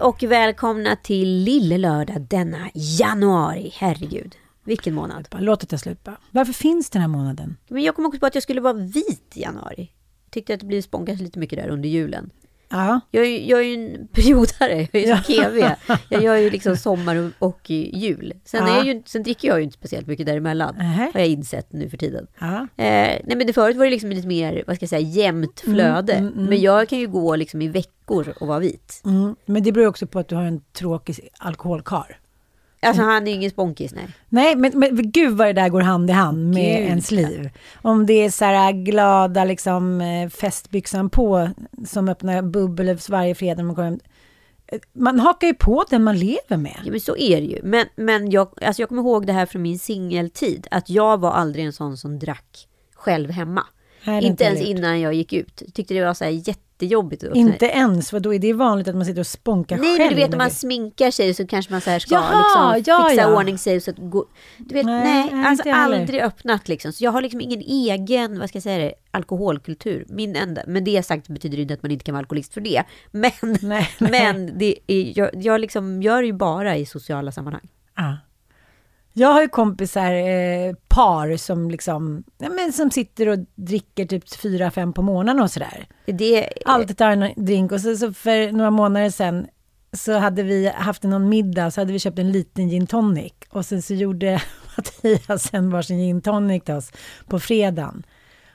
[0.00, 3.72] Och välkomna till Lille Lördag denna januari.
[3.74, 5.28] Herregud, vilken månad.
[5.38, 6.16] Låt det ta slut bara.
[6.30, 7.56] Varför finns den här månaden?
[7.68, 9.92] Men jag kom också på att jag skulle vara vit i januari.
[10.30, 12.30] Tyckte att det blev spånkas lite mycket där under julen.
[12.70, 13.00] Ja.
[13.10, 15.74] Jag är, jag är ju en periodare, jag är ju som KV.
[16.08, 18.32] Jag gör ju liksom sommar och, jul.
[18.44, 18.76] Sen, är Ja.
[18.76, 20.74] jag ju, sen dricker jag ju inte speciellt mycket däremellan.
[20.78, 21.10] Nähä.
[21.14, 22.26] Har jag insett nu för tiden.
[22.40, 22.56] ja.
[22.60, 25.60] Eh, nej men det förut var det liksom lite mer, vad ska jag säga, jämnt
[25.60, 26.12] flöde.
[26.12, 26.44] mm, mm.
[26.44, 29.02] Men jag kan ju gå liksom i veckor och vara vit.
[29.04, 29.36] Mm.
[29.46, 32.19] Men det beror ju också på att du har en tråkig alkoholkar.
[32.82, 34.08] Alltså han är ingen sponkis, nej.
[34.28, 37.50] Nej, men, men gud vad det där går hand i hand med Gud, ens liv.
[37.82, 41.50] Om det är så här glada liksom eh, festbyxan på
[41.86, 43.62] som öppnar bubbel varje fredag.
[43.62, 44.00] när Man, hem.
[44.66, 46.80] Eh, man hakar ju på den man lever med.
[46.84, 47.60] Ja, men så är det ju.
[47.62, 50.66] Men, men jag, alltså jag kommer ihåg det här från min singeltid.
[50.70, 53.66] Att jag var aldrig en sån som drack själv hemma.
[54.06, 54.78] Inte ens roligt.
[54.78, 55.62] innan jag gick ut.
[55.74, 56.30] Tyckte det var så här
[56.84, 57.24] jättejobbigt.
[57.24, 59.98] att- Inte ens, för då är det vanligt att man sitter och sponkar Nej, själv.
[59.98, 62.94] men du vet om man sminkar sig så kanske man så här ska Jaha, liksom
[62.94, 63.36] ja, fixa ja.
[63.36, 63.80] ordning sig.
[63.80, 64.24] Så att gå,
[64.58, 66.92] du vet, Nej, nej, nej, alltså aldrig öppnat liksom.
[66.92, 70.04] Så jag har liksom ingen egen, vad ska jag säga det, alkoholkultur.
[70.08, 72.82] Min enda, men det sagt betyder inte att man inte kan vara alkoholist för det.
[73.10, 73.30] Men,
[73.62, 74.10] Nej, nej.
[74.10, 77.68] men det är, jag, jag liksom gör det ju bara i sociala sammanhang.
[77.96, 78.16] Ja.
[79.12, 84.36] Jag har ju kompisar, eh, par som liksom, ja, men som sitter och dricker typ
[84.36, 85.86] fyra, fem på morgonen och sådär.
[86.06, 89.46] Det, Alltid tar en drink och så, så för några månader sedan
[89.92, 93.66] så hade vi haft någon middag så hade vi köpt en liten gin tonic och
[93.66, 94.42] sen så gjorde
[94.76, 96.92] Mattias en varsin gin tonic till oss
[97.26, 98.02] på fredagen.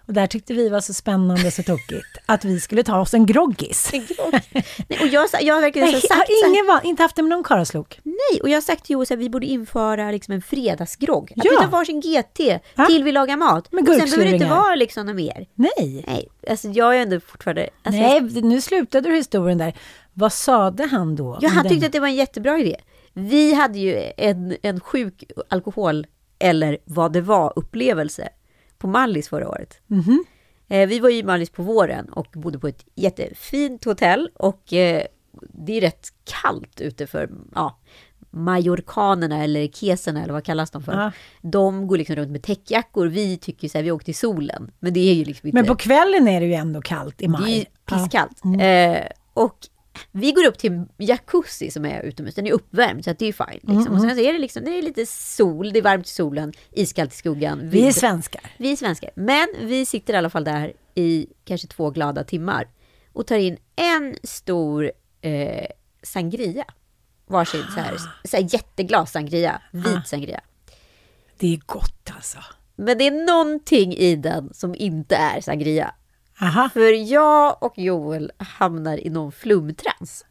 [0.08, 3.26] Och där tyckte vi var så spännande så tokigt att vi skulle ta oss en
[3.26, 3.90] groggis.
[3.94, 7.30] Nej, och jag, jag har verkligen Nej, sagt har ingen, va- inte haft det med
[7.30, 8.00] någon karlslok.
[8.04, 11.32] nej, och jag har sagt till Joel att vi borde införa liksom en fredagsgrogg.
[11.38, 11.52] Att Ja.
[11.52, 12.86] vi tar varsin GT Ja.
[12.86, 13.72] till vi lagar mat.
[13.72, 15.46] Med och sen behöver det inte vara liksom något mer.
[15.56, 16.04] Nej.
[16.08, 17.70] Nej, alltså jag är ändå fortfarande...
[17.84, 19.74] Alltså, Nej, nu slutade du historien där.
[20.14, 21.38] Vad sade han då?
[21.42, 21.72] Ja, han den?
[21.72, 22.76] tyckte att det var en jättebra idé.
[23.14, 26.08] Vi hade ju en, en sjuk alkohol,
[26.40, 28.30] eller vad det var, upplevelse
[28.85, 29.79] på Mallis förra året.
[29.88, 30.25] Mhm.
[30.68, 34.73] Eh, vi var ju i Mallis på våren och bodde på ett jättefint hotell och
[34.73, 35.03] eh,
[35.53, 37.79] det är rätt kallt ute för ja,
[38.31, 40.94] majorkanerna eller keserna eller vad kallas de för?
[40.94, 41.12] Ja.
[41.41, 43.07] De går liksom runt med täckjackor.
[43.07, 44.72] Vi tycker så här, vi åkte till solen.
[44.79, 45.57] Men det är ju liksom inte...
[45.57, 47.66] Men på kvällen är det ju ändå kallt i Det är ju maj.
[47.85, 48.44] pisskallt.
[48.44, 48.94] Mm.
[48.94, 49.57] Eh, och
[50.12, 52.36] vi går upp till jacuzzi som är utomhus.
[52.36, 53.48] Den är uppvärmd så det är fine.
[53.54, 53.78] Liksom.
[53.82, 56.10] Mm, Och sen så är det, liksom, det är lite sol, det är varmt i
[56.10, 57.70] solen, iskallt i skuggan.
[57.70, 58.42] Vi är svenskar.
[58.58, 59.10] vi är svenskar.
[59.16, 62.68] Men vi sitter i alla fall där i kanske två glada timmar
[63.14, 64.92] och tar in en stor
[65.22, 65.66] eh,
[66.04, 66.66] sangria.
[67.28, 70.02] Varsin så här, så här jätteglas sangria, vit Ah.
[70.06, 70.42] sangria.
[71.38, 72.38] Det är gott alltså.
[72.76, 75.96] Men det är någonting i den som inte är sangria.
[76.41, 76.69] Aha.
[76.73, 80.25] För jag och Joel hamnar i någon flumtrans.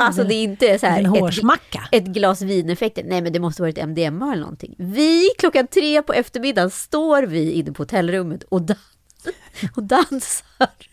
[0.00, 1.88] Alltså det är inte så här En ett, hårsmacka.
[1.92, 3.04] ett glas vin-effekter.
[3.04, 4.74] Nej men det måste varit MDMA eller någonting.
[4.78, 8.78] Vi klockan tre på eftermiddagen står vi inne på hotellrummet och, dans
[9.76, 10.68] och dansar.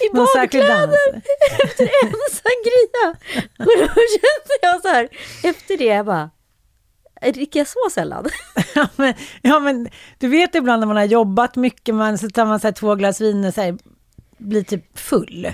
[0.00, 0.88] I badkläder
[1.64, 3.16] efter en sangria.
[3.58, 5.08] Och då kände jag så här,
[5.42, 6.30] efter det jag bara,
[7.32, 8.24] dricker jag så sällan?
[8.74, 12.46] Ja men, ja, men du vet ibland när man har jobbat mycket, man, så tar
[12.46, 13.78] man så här två glas vin och så här,
[14.38, 15.48] blir typ full.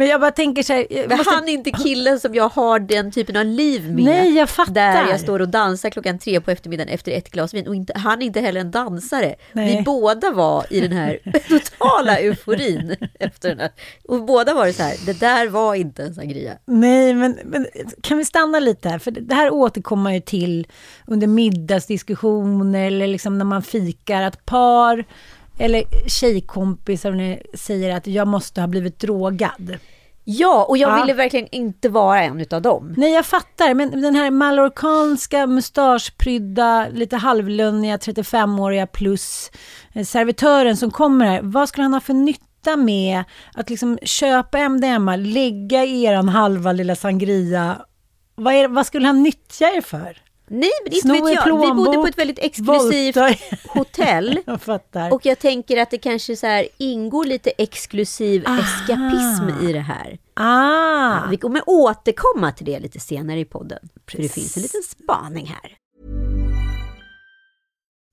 [0.00, 0.86] Men jag bara tänker så här...
[1.08, 4.04] Men måste- han är inte killen som jag har den typen av liv med.
[4.04, 4.72] Nej, jag fattar.
[4.74, 7.66] Där jag står och dansar klockan tre på eftermiddagen efter ett glas vin.
[7.68, 9.34] Och inte, han är inte heller en dansare.
[9.52, 9.76] Nej.
[9.76, 11.18] Vi båda var i den här
[11.48, 12.96] totala euforin.
[13.18, 13.70] efter den här.
[14.08, 16.52] Och båda var det så här, det där var inte en sangria.
[16.64, 17.66] Nej, men, men
[18.02, 18.98] kan vi stanna lite här?
[18.98, 20.66] För det det här återkommer man ju till
[21.06, 25.04] under middagsdiskussioner eller liksom när man fikar, att par
[25.60, 29.78] eller tjejkompisar ni säger att jag måste ha blivit drogad.
[30.24, 31.00] Ja, och jag Ja.
[31.02, 32.94] ville verkligen inte vara en utav dem.
[32.96, 39.50] Nej, jag fattar, men den här mallorcanska, mustaschprydda, lite halvlunniga, 35-åriga plus
[39.92, 43.24] eh, servitören som kommer här, vad skulle han ha för nytta med
[43.54, 47.76] att liksom köpa MDMA, lägga i eran halva lilla sangria?
[48.34, 50.16] Vad, är, vad skulle han nyttja er för?
[50.52, 51.44] Nej, men inte Sno vet jag.
[51.44, 53.34] Vi bodde på plånbok, ett väldigt exklusivt volta
[53.68, 54.40] hotell.
[54.46, 55.12] Jag fattar.
[55.12, 58.58] Och jag tänker att det kanske så här ingår lite exklusiv Aha.
[58.60, 60.18] eskapism i det här.
[60.34, 63.78] ah, Vi kommer återkomma till det lite senare i podden.
[64.10, 65.76] För det finns en liten spaning här.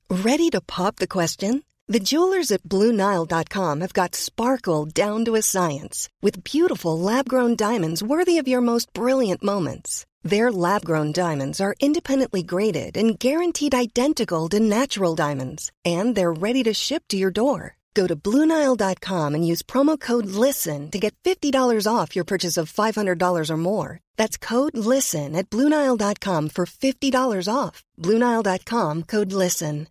[0.09, 1.61] Ready to pop the question?
[1.93, 7.55] The jewelers at BlueNile.com have got sparkle down to a science with beautiful lab grown
[7.55, 10.05] diamonds worthy of your most brilliant moments.
[10.27, 16.33] Their lab grown diamonds are independently graded and guaranteed identical to natural diamonds, and they're
[16.33, 17.77] ready to ship to your door.
[17.93, 21.53] Go to Bluenile.com and use promo code LISTEN to get $50
[21.89, 23.99] off your purchase of $500 or more.
[24.17, 27.85] That's code LISTEN at Bluenile.com for $50 off.
[27.97, 29.87] Bluenile.com code LISTEN.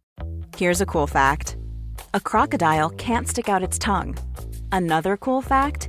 [0.58, 1.56] Here's a cool fact
[2.12, 4.14] a crocodile can't stick out its tongue.
[4.70, 5.88] Another cool fact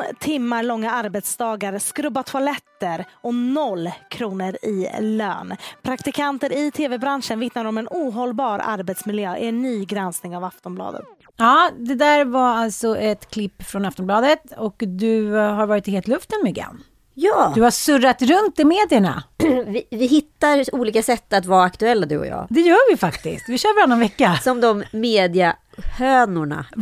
[0.00, 5.56] 17 timmar långa arbetsdagar, skrubba toaletter och noll kronor i lön.
[5.82, 11.02] Praktikanter i tv-branschen vittnar om en ohållbar arbetsmiljö i en ny granskning av Aftonbladet.
[11.36, 16.08] Ja, det där var alltså ett klipp från Aftonbladet och du har varit i het
[16.08, 16.82] luften, Myggan.
[17.16, 19.22] Ja, Du har surrat runt i medierna.
[19.66, 22.46] vi, vi hittar olika sätt att vara aktuella du och jag.
[22.50, 23.48] Det gör vi faktiskt.
[23.48, 24.38] Vi kör varannan vecka.
[24.42, 24.84] Som de
[25.76, 26.66] mediahönorna.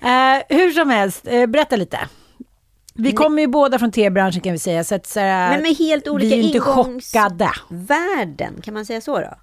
[0.00, 1.98] Eh, hur som helst, eh, berätta lite.
[2.94, 5.76] Vi kommer ju båda från tv-branschen kan vi säga, så att så här, Men med
[5.76, 7.50] helt olika vi är ju inte ingångs- chockade.
[7.70, 9.34] Världen, kan man säga så då?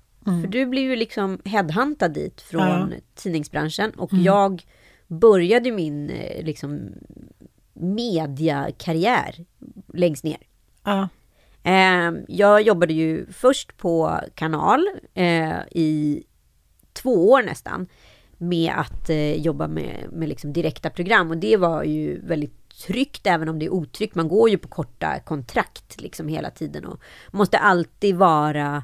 [0.42, 2.88] För du blev ju liksom headhuntad dit från Ja.
[3.16, 4.64] tidningsbranschen och jag
[5.08, 6.90] började min eh, liksom
[7.74, 9.46] mediakarriär
[9.94, 10.38] längst ner.
[10.84, 11.10] Ja.
[11.64, 16.24] Eh, jag jobbade ju först på kanal eh, i
[16.94, 17.88] två år nästan
[18.38, 23.28] med att eh, jobba med, med liksom direkta program och det var ju väldigt tryggt
[23.28, 24.16] även om det är otryggt.
[24.16, 27.00] Man går ju på korta kontrakt liksom hela tiden och
[27.32, 28.84] måste alltid vara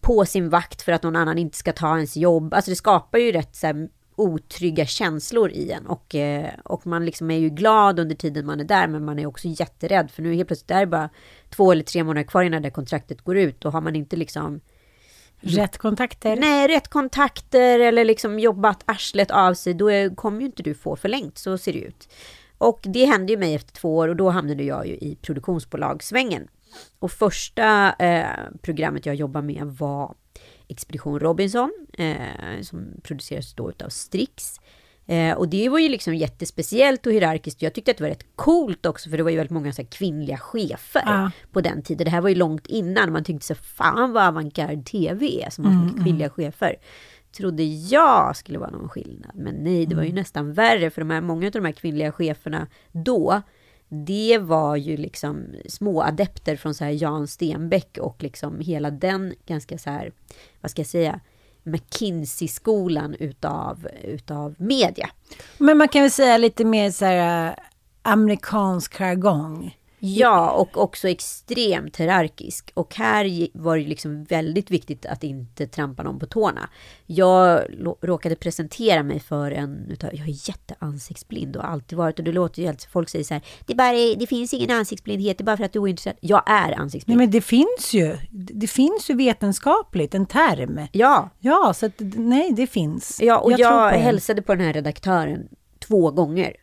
[0.00, 2.54] på sin vakt för att någon annan inte ska ta ens jobb.
[2.54, 7.04] Alltså det skapar ju rätt så här, otrygga känslor i en och, eh, och man
[7.04, 10.22] liksom är ju glad under tiden man är där men man är också jätterädd för
[10.22, 11.10] nu helt plötsligt är det bara
[11.50, 14.60] två eller tre månader kvar innan det kontraktet går ut och har man inte liksom
[15.42, 16.36] Rätt kontakter.
[16.36, 20.74] Nej, rätt kontakter eller liksom jobbat arslet av sig, då är, kommer ju inte du
[20.74, 21.38] få förlängt.
[21.38, 22.08] Så ser det ut.
[22.58, 26.48] Och det hände ju mig efter två år och då hamnade jag ju i produktionsbolagssvängen.
[26.98, 28.26] Och första eh,
[28.62, 30.14] programmet jag jobbade med var
[30.68, 34.60] Expedition Robinson, eh, som produceras då utav Strix.
[35.10, 37.62] Eh, och det var ju liksom jättespeciellt och hierarkiskt.
[37.62, 39.84] Jag tyckte att det var rätt coolt också, för det var ju väldigt många så
[39.84, 41.30] kvinnliga chefer Ja.
[41.52, 42.04] på den tiden.
[42.04, 45.64] Det här var ju långt innan man tyckte så fan vad avantgarde tv är, som
[45.64, 46.76] har så mycket kvinnliga chefer.
[47.36, 51.10] Trodde jag skulle vara någon skillnad, men nej, det var ju nästan värre, för de
[51.10, 53.42] här, många av de här kvinnliga cheferna då,
[53.88, 59.34] det var ju liksom små adepter från så här Jan Stenbeck och liksom hela den
[59.46, 60.12] ganska så här,
[60.60, 61.20] vad ska jag säga,
[61.70, 65.10] McKinsey-skolan utav, utav media.
[65.58, 67.54] Men man kan väl säga lite mer så här eh,
[68.02, 69.76] amerikansk jargong.
[70.00, 72.70] Ja, och också extremt hierarkisk.
[72.74, 76.68] Och här var det liksom väldigt viktigt att inte trampa någon på tårna.
[77.06, 77.62] Jag
[78.02, 82.62] råkade presentera mig för en jag är jätteansiktsblind och har alltid varit, och det låter
[82.62, 85.56] ju alltid, folk säger så här, det, bara, det finns ingen ansiktsblindhet, det är bara
[85.56, 86.16] för att du är ointresserad.
[86.20, 87.18] Jag är Nej ansiktsblind.
[87.20, 90.80] men det finns ju, det finns ju vetenskapligt, en term.
[90.92, 93.18] Ja, Ja, så att, nej det finns.
[93.22, 93.98] ja och jag, det.
[93.98, 96.56] hälsade på den här redaktören två gånger.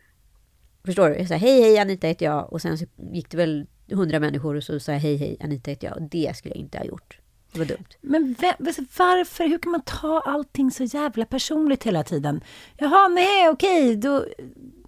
[0.88, 1.16] Förstår du?
[1.16, 4.54] Jag sa hej hej Anita heter jag och sen så gick det väl hundra människor
[4.54, 6.84] och så sa jag hej hej Anita heter jag och det skulle jag inte ha
[6.84, 7.18] gjort.
[7.52, 7.88] Det var dumt.
[8.00, 8.54] Men vem,
[8.98, 12.40] varför, hur kan man ta allting så jävla personligt hela tiden?
[12.76, 14.24] Jaha, nej, okej, då...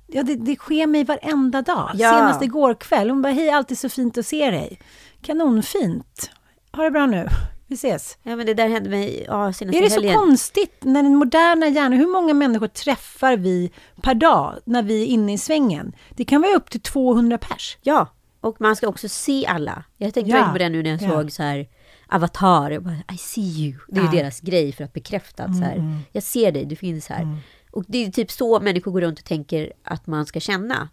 [0.06, 1.90] Ja, det, det sker mig varenda dag.
[1.94, 2.10] Ja.
[2.10, 4.80] Senast igår kväll, hon bara, hej, alltid så fint att se dig.
[5.22, 6.30] Kanonfint.
[6.72, 7.28] Ha det bra nu.
[7.74, 8.18] Ses.
[8.22, 10.14] Ja men det där hände mig ja, senaste Är det så helgen.
[10.16, 13.70] konstigt när den moderna hjärnan, hur många människor träffar vi
[14.02, 15.92] per dag när vi är inne i svängen?
[16.16, 17.78] Det kan vara upp till 200 pers.
[17.82, 18.06] Ja,
[18.40, 19.84] och man ska också se alla.
[19.96, 21.08] Jag tänkte Ja, på det nu när jag ja.
[21.10, 21.68] såg så här
[22.08, 22.70] Avatar.
[22.70, 23.74] Jag bara, I see you.
[23.88, 24.12] Det är Ja.
[24.12, 27.36] ju deras grej för att bekräfta att så här, jag ser dig, du finns här.
[27.72, 30.88] Och det är typ så människor går runt och tänker att man ska känna.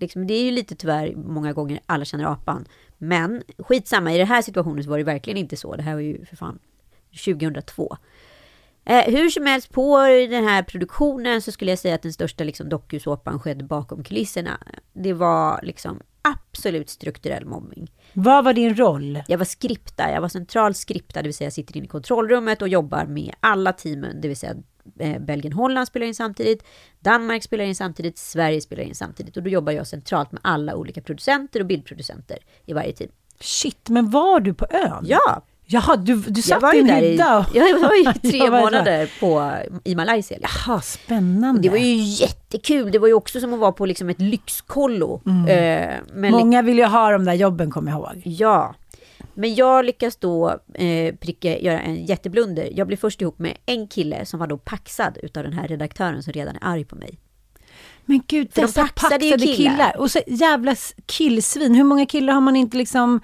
[0.00, 2.64] Liksom, det är ju lite tyvärr många gånger alla känner apan.
[3.02, 5.76] Men skitsamma, i den här situationen så var det verkligen inte så.
[5.76, 6.58] Det här var ju för fan
[7.24, 7.96] 2002.
[8.84, 9.98] Eh, hur som helst, på
[10.30, 14.58] den här produktionen så skulle jag säga att den största liksom, dokusåpan skedde bakom kulisserna.
[14.92, 17.92] Det var liksom absolut strukturell mobbing.
[18.12, 19.22] Vad var din roll?
[19.28, 22.62] Jag var skripta, jag var central skripta, det vill säga jag sitter inne i kontrollrummet
[22.62, 24.54] och jobbar med alla teamen, det vill säga
[25.20, 26.64] Belgien, Holland spelar in samtidigt,
[27.00, 30.76] Danmark spelar in samtidigt, Sverige spelar in samtidigt och då jobbar jag centralt med alla
[30.76, 33.10] olika producenter och bildproducenter i varje team.
[33.40, 35.04] Shit, men var du på ön?
[35.06, 37.38] Ja, Jaha, du, du satt i en hydda?
[37.38, 39.52] och- jag var ju tre månader på,
[39.84, 40.38] i Malaysia.
[40.38, 40.60] Liksom.
[40.72, 41.58] Jaha, spännande.
[41.58, 42.90] Och det var ju jättekul.
[42.92, 45.22] Det var ju också som att vara på liksom ett lyxkollo.
[45.48, 48.22] Eh, men li- Många vill ju ha de där jobben, kommer jag ihåg.
[48.24, 48.74] Ja.
[49.34, 52.68] Men jag lyckas då eh, pricka, göra en jätteblunder.
[52.72, 56.22] Jag blev först ihop med en kille som var då paxad utav den här redaktören
[56.22, 57.18] som redan är arg på mig.
[58.04, 59.72] Men gud, För de dessa paxade ju paxade killar.
[59.72, 59.96] killar.
[60.00, 61.74] Och så jävla killsvin.
[61.74, 63.20] Hur många killar har man inte liksom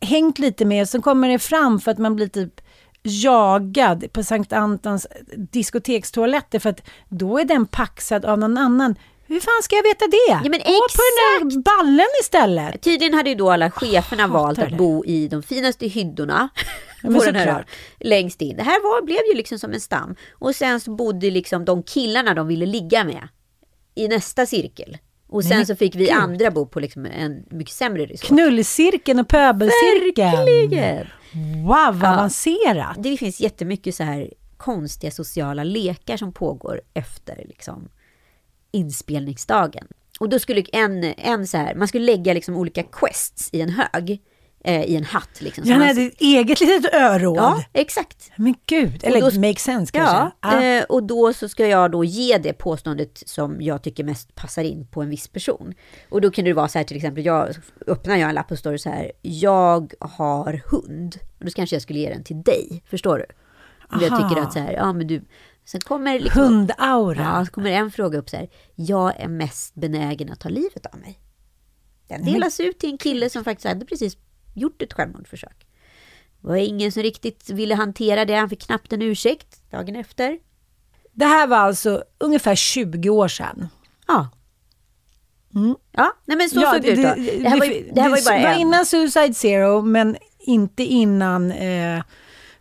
[0.00, 0.88] hängt lite med?
[0.88, 2.60] Så kommer det fram för att man blir typ
[3.02, 5.06] jagad på Sankt Antons
[5.36, 8.94] diskotekstoaletter för att då är den paxad av någon annan.
[9.26, 10.16] Hur fan ska jag veta det?
[10.44, 11.02] Ja, men Gå på
[11.40, 12.82] den där ballen istället.
[12.82, 14.76] Tydligen hade ju då alla cheferna hatar valt att det.
[14.76, 16.48] bo i de finaste hyddorna.
[17.02, 17.60] men på den här såklart.
[17.60, 18.56] ön, längst in.
[18.56, 20.16] Det här var, blev ju liksom som en stam.
[20.32, 23.28] Och sen så bodde liksom de killarna de ville ligga med
[23.94, 24.98] i nästa cirkel.
[25.28, 26.10] Och sen men så fick vi gud.
[26.14, 28.26] andra bo på liksom en mycket sämre resort.
[28.28, 30.30] Knullcirkeln och pöbelcirkeln.
[30.32, 31.06] Verkligen!
[31.64, 31.66] Wow,
[32.00, 32.14] vad Ja.
[32.14, 32.96] avancerat.
[32.98, 37.88] Det finns jättemycket så här konstiga sociala lekar som pågår efter liksom
[38.72, 39.86] inspelningsdagen.
[40.20, 43.68] Och då skulle en, en så här, man skulle lägga liksom olika quests i en
[43.70, 44.20] hög,
[44.64, 45.68] eh, i en hatt liksom.
[45.68, 47.36] Man- hade ett eget litet öråd.
[47.36, 48.30] Ja, exakt.
[48.36, 50.16] Men gud, eller Och då- make sense kanske.
[50.16, 50.62] Ja, Ja.
[50.64, 54.64] eh, och då så ska jag då ge det påståendet som jag tycker mest passar
[54.64, 55.74] in på en viss person.
[56.08, 57.48] Och då kan det vara så här till exempel, jag
[57.86, 61.16] öppnar jag en lapp och står så här, jag har hund.
[61.38, 63.24] Och då kanske jag skulle ge den till dig, förstår du?
[63.96, 65.22] Om jag tycker att så här, ja men du,
[65.64, 67.22] sen kommer liksom, Hundaura.
[67.22, 70.86] ja, så kommer en fråga upp så här, jag är mest benägen att ta livet
[70.86, 71.18] av mig.
[72.08, 74.16] Den delas ut till en kille som faktiskt hade precis
[74.54, 75.66] gjort ett självmordsförsök.
[76.40, 80.38] Det var ingen som riktigt ville hantera det, han fick knappt en ursäkt dagen efter.
[81.12, 83.68] Det här var alltså ungefär 20 år sedan.
[84.06, 84.28] Ja.
[85.92, 86.62] Ja, nej men så Mm.
[86.62, 87.02] Ja, såg det, ut då.
[87.42, 88.60] Det här var ju, det här var ju bara var en.
[88.60, 92.02] innan Suicide Zero, men inte innan eh,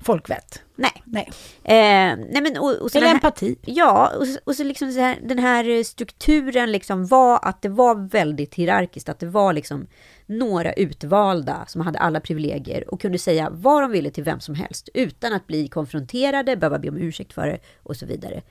[0.04, 0.62] Folkvett.
[0.76, 1.04] Nej.
[1.06, 1.30] Nej.
[1.64, 3.56] Eh, nej men, och, och så Eller här- empati.
[3.66, 7.96] Ja, och, och så liksom så här, den här strukturen liksom var att det var
[8.10, 9.88] väldigt hierarkiskt, att det var liksom
[10.26, 14.56] några utvalda som hade alla privilegier och kunde säga vad de ville till vem som
[14.56, 18.42] helst utan att bli konfronterade, behöva be om ursäkt för det och så vidare.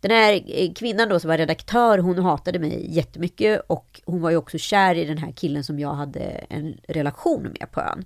[0.00, 4.30] Den här eh, kvinnan då som var redaktör, hon hatade mig jättemycket och hon var
[4.30, 8.04] ju också kär i den här killen som jag hade en relation med på ön.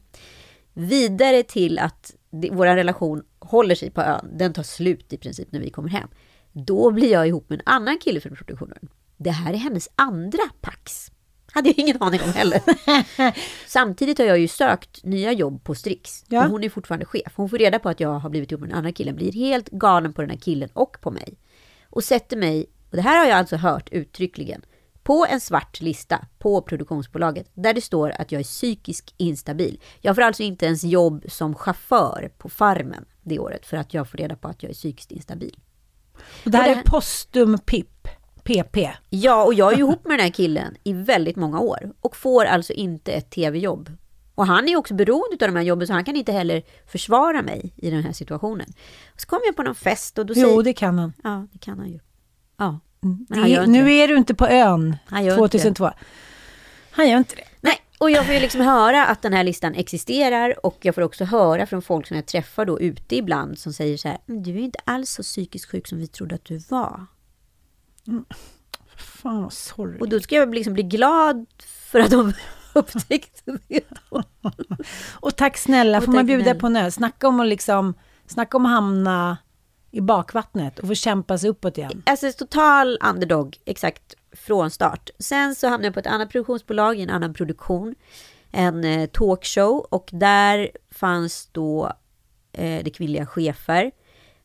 [0.73, 5.53] Vidare till att det, vår relation håller sig på ön, den tar slut i princip
[5.53, 6.09] när vi kommer hem.
[6.53, 8.89] Då blir jag ihop med en annan kille från produktionen.
[9.17, 11.11] Det här är hennes andra pax.
[11.53, 12.61] Hade jag ingen aning om heller.
[13.67, 16.25] Samtidigt har jag ju sökt nya jobb på Strix.
[16.29, 16.45] Ja.
[16.45, 17.33] Och hon är fortfarande chef.
[17.37, 19.17] Hon får reda på att jag har blivit ihop med den andra killen.
[19.17, 21.39] Blir helt galen på den här killen och på mig.
[21.91, 24.63] Och sätter mig, och det här har jag alltså hört uttryckligen,
[25.07, 29.81] på en svart lista på produktionsbolaget där det står att jag är psykisk instabil.
[30.01, 34.11] Jag får alltså inte ens jobb som chaufför på farmen det året för att jag
[34.11, 35.59] får reda på att jag är psykiskt instabil.
[36.45, 38.09] Och det här Och det är postum PIP.
[38.45, 38.77] PP.
[39.11, 42.17] Ja, och jag är ju ihop med den här killen i väldigt många år och
[42.17, 43.91] får alltså inte ett tv-jobb.
[44.35, 47.43] Och han är också beroende av de här jobben så han kan inte heller försvara
[47.43, 48.67] mig i den här situationen.
[49.15, 50.63] Och så kom jag på någon fest och då Jo, säger...
[50.63, 51.13] det kan han.
[51.23, 51.99] Ja, det kan han ju.
[52.57, 52.81] Ja.
[53.01, 53.91] Det är, inte nu det.
[54.03, 55.91] är du inte på ön Han gör inte 2002.
[56.91, 57.45] Han gör inte det.
[57.61, 61.03] Nej, och jag får ju liksom höra att den här listan existerar och jag får
[61.03, 64.43] också höra från folk som jag träffar då ute ibland som säger så här, "Men
[64.43, 67.07] du är inte alls så psykiskt sjuk som vi trodde att du var.
[68.97, 70.01] Fan vad sorgligt.
[70.03, 71.47] Och då ska jag liksom bli glad
[71.91, 72.33] för att de
[72.75, 73.81] upptäckte det.
[75.13, 76.61] Och tack snälla, Och får man tack bjuda snälla.
[76.61, 76.93] på en öl.
[76.93, 77.95] Snacka om att liksom,
[78.27, 79.39] snacka om att hamna
[79.97, 82.03] i bakvattnet och få kämpa sig uppåt igen.
[82.07, 85.11] Alltså total underdog, exakt från start.
[85.19, 87.95] Sen så hamnade jag på ett annat produktionsbolag i en annan produktion.
[88.51, 91.93] En eh, talkshow och där fanns då
[92.53, 93.91] eh, det kvinnliga chefer.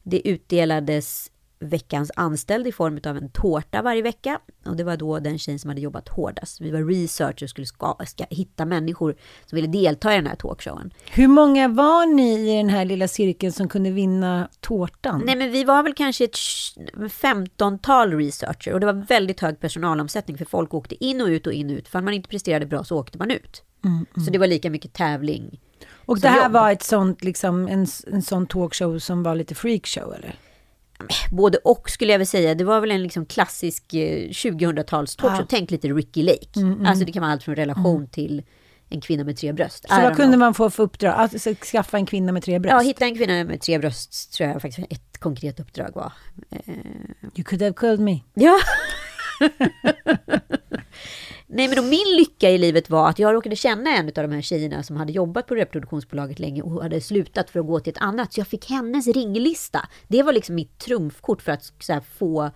[0.03, 1.31] Det utdelades
[1.61, 4.39] veckans anställd i form av en tårta varje vecka.
[4.65, 6.61] Och det var då den tjejen som hade jobbat hårdast.
[6.61, 9.15] Vi var researchers och skulle ska, ska hitta människor
[9.45, 10.93] som ville delta i den här talkshowen.
[11.11, 15.23] Hur många var ni i den här lilla cirkeln som kunde vinna tårtan?
[15.25, 16.35] Nej men vi var väl kanske ett
[16.95, 21.53] 15-tal researcher och det var väldigt hög personalomsättning för folk åkte in och ut och
[21.53, 21.87] in och ut.
[21.87, 23.63] För man inte presterade bra så åkte man ut.
[24.25, 25.59] Så det var lika mycket tävling.
[26.05, 26.51] och det här jobb.
[26.51, 30.35] var ett sånt, liksom, en, en sån talkshow som var lite freakshow eller?
[31.31, 32.55] Både och skulle jag väl säga.
[32.55, 35.41] Det var väl en liksom klassisk eh, 2000-tals talkshow.
[35.41, 35.45] Ja.
[35.49, 36.85] Tänk lite Ricky Lake.
[36.85, 38.43] Alltså det kan vara allt från relation till
[38.89, 39.85] en kvinna med tre bröst.
[39.89, 40.39] Så vad kunde know.
[40.39, 41.13] man få för uppdrag?
[41.13, 42.73] Att alltså, skaffa en kvinna med tre bröst?
[42.73, 46.13] Ja, hitta en kvinna med tre bröst tror jag faktiskt ett konkret uppdrag var.
[46.51, 46.73] Eh,
[47.35, 48.19] You could have called me.
[48.33, 48.59] Ja.
[51.53, 54.31] Nej, men då min lycka i livet var att jag råkade känna en av de
[54.31, 57.91] här tjejerna som hade jobbat på reproduktionsbolaget länge och hade slutat för att gå till
[57.91, 58.33] ett annat.
[58.33, 59.89] Så jag fick hennes ringlista.
[60.07, 62.51] Det var liksom mitt trumfkort för att här, få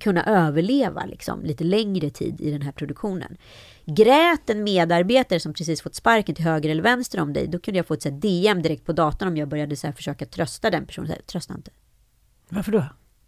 [0.00, 3.36] kunna överleva liksom, lite längre tid i den här produktionen.
[3.84, 7.78] Grät en medarbetare som precis fått sparken till höger eller vänster om dig, då kunde
[7.78, 10.26] jag få ett så här, DM direkt på datorn om jag började så här, försöka
[10.26, 11.08] trösta den personen.
[11.08, 11.70] Så här, Trösta inte.
[12.48, 12.84] Varför då?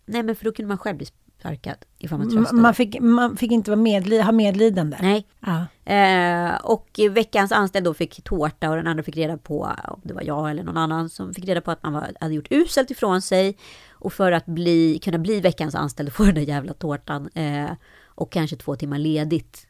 [0.06, 1.06] Nej, men för då kunde man själv bli
[1.38, 2.62] sparkad ifall man tröstade.
[2.62, 4.96] Man fick, man fick inte vara medli- ha medlidande?
[5.00, 5.26] Nej.
[5.40, 5.66] Ja.
[5.92, 10.14] Eh, och veckans anställd då fick tårta och den andra fick reda på, om det
[10.14, 12.90] var jag eller någon annan som fick reda på att man var, hade gjort uselt
[12.90, 13.56] ifrån sig.
[13.90, 17.70] Och för att bli, kunna bli veckans anställd få den där jävla tårtan eh,
[18.04, 19.66] och kanske två timmar ledigt.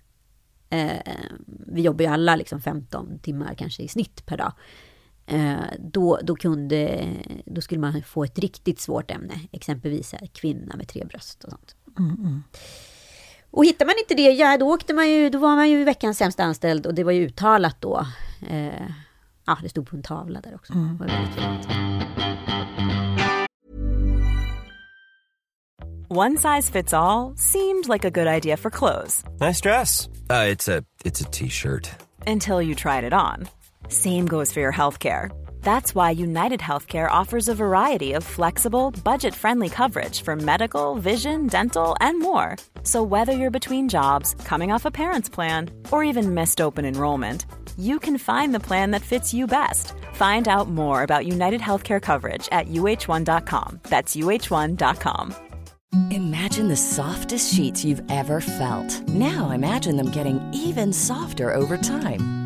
[0.71, 0.91] Eh,
[1.67, 4.53] vi jobbar ju alla liksom 15 timmar kanske i snitt per dag.
[5.27, 7.09] Eh, då, då, kunde,
[7.45, 11.51] då skulle man få ett riktigt svårt ämne, exempelvis här, kvinna med tre bröst och
[11.51, 11.77] sånt.
[13.51, 16.19] Och hittar man inte det, ja då åkte man ju, då var man ju veckans
[16.19, 18.07] sämsta anställd och det var ju uttalat då.
[18.49, 18.89] Eh,
[19.47, 20.73] ja, det stod på en tavla där också.
[20.73, 21.67] Det var väldigt fint.
[26.09, 30.09] One size fits all seemed like a good idea for clothes Nice dress.
[30.31, 31.91] Uh, it's a it's a t-shirt.
[32.27, 33.49] until you tried it on.
[33.89, 35.31] Same goes for your healthcare.
[35.63, 41.49] That's why United Healthcare offers a variety of flexible, budget friendly coverage for medical, vision,
[41.49, 42.57] dental, and more.
[42.85, 47.47] So, whether you're between jobs, coming off a parent's plan, or even missed open enrollment,
[47.77, 49.93] you can find the plan that fits you best.
[50.15, 53.81] Find out more about United Healthcare coverage at uh1.com.
[53.83, 55.35] That's uh1.com.
[56.11, 59.09] Imagine the softest sheets you've ever felt.
[59.09, 62.46] Now imagine them getting even softer over time.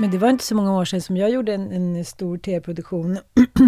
[0.00, 3.18] Men det var inte så många år sedan som jag gjorde en, en stor tv-produktion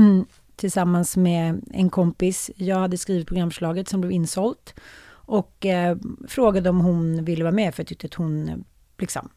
[0.57, 2.51] tillsammans med en kompis.
[2.57, 4.75] Jag hade skrivit programförslaget som blev insålt
[5.11, 5.97] och eh,
[6.29, 8.65] frågade om hon ville vara med för jag tyckte att hon
[8.99, 9.29] liksom,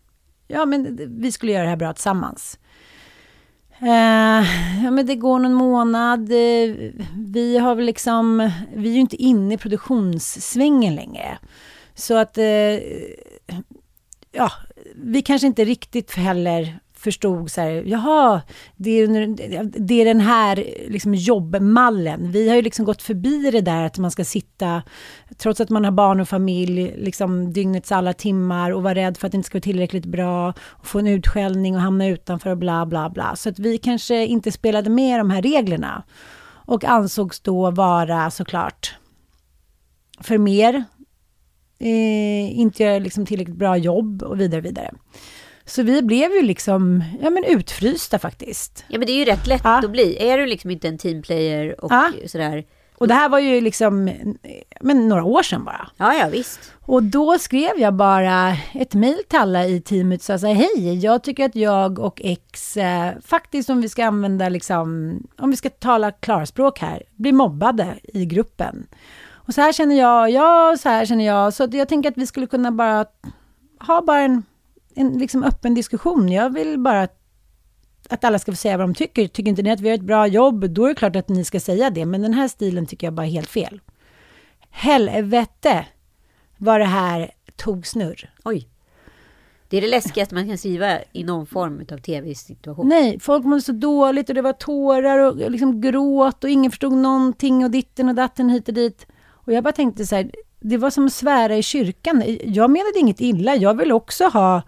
[0.48, 2.60] ja men vi skulle göra det här bra tillsammans.
[3.80, 4.46] Eh,
[4.84, 6.76] ja men det går någon månad, eh,
[7.18, 11.38] vi har väl liksom, vi är ju inte inne i produktionssvängen längre.
[11.94, 12.80] Så att, eh,
[14.32, 14.52] ja,
[14.96, 18.42] vi kanske inte riktigt heller förstod så här, jaha,
[18.76, 19.28] det är,
[19.80, 20.56] det är den här
[20.88, 22.32] liksom jobbmallen.
[22.32, 24.82] Vi har ju liksom gått förbi det där att man ska sitta,
[25.38, 29.28] trots att man har barn och familj, liksom dygnets alla timmar och vara rädd för
[29.28, 32.58] att det inte ska vara tillräckligt bra och få en utskällning och hamna utanför och
[32.58, 33.36] bla bla bla.
[33.36, 36.04] Så att vi kanske inte spelade med de här reglerna
[36.66, 38.96] och ansågs då vara såklart
[40.20, 40.84] för mer,
[41.80, 44.92] eh, inte göra liksom tillräckligt bra jobb och vidare vidare.
[45.66, 48.86] Så vi blev ju liksom, ja men utfrysta faktiskt.
[48.88, 49.78] Ja men det är ju rätt lätt Ja.
[49.78, 50.18] att bli.
[50.30, 52.12] Är du liksom inte en teamplayer och Ja.
[52.28, 52.64] sådär.
[52.98, 54.12] Och det här var ju liksom,
[54.82, 55.88] men några år sedan bara.
[55.98, 56.60] Ja ja visst.
[56.82, 60.54] Och då skrev jag bara ett mejl till alla i teamet och sa så här,
[60.54, 65.50] hej, jag tycker att jag och X, eh, faktiskt om vi ska använda liksom, om
[65.52, 68.88] vi ska tala klarspråk här, blir mobbade i gruppen.
[69.34, 72.28] Och så här känner jag, ja, så här känner jag, så jag tänker att vi
[72.28, 73.06] skulle kunna bara
[73.88, 74.44] ha bara en,
[74.96, 76.30] en liksom öppen diskussion.
[76.30, 77.22] Jag vill bara att
[78.10, 79.28] att alla ska få säga vad de tycker.
[79.28, 81.46] Tycker inte ni att vi gör ett bra jobb, då är det klart att ni
[81.46, 82.06] ska säga det.
[82.06, 83.82] Men den här stilen tycker jag bara är helt fel.
[84.70, 85.86] Helvete
[86.58, 88.30] vad det här tog snurr.
[88.44, 88.68] Oj.
[89.70, 92.90] Det är det läskigaste man kan skriva i någon form av tv-situation.
[92.90, 96.94] Nej, folk mådde så dåligt och det var tårar och liksom gråt och ingen förstod
[96.94, 99.08] någonting och ditten och datten hit och dit.
[99.28, 102.24] Och jag bara tänkte så här, det var som att svära i kyrkan.
[102.44, 104.62] Jag menade inget illa, jag vill också ha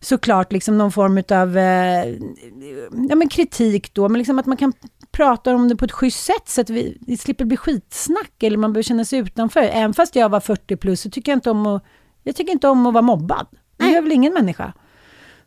[0.00, 2.08] såklart liksom någon form av eh,
[3.08, 4.72] ja, men kritik då, men liksom att man kan
[5.12, 8.58] prata om det på ett schysst sätt så att vi, vi slipper bli skitsnack eller
[8.58, 9.60] man behöver känna sig utanför.
[9.60, 11.84] Även fast jag var 40 plus så tycker jag inte om att,
[12.22, 13.46] jag tycker inte om att vara mobbad.
[13.76, 14.72] Det gör väl ingen människa.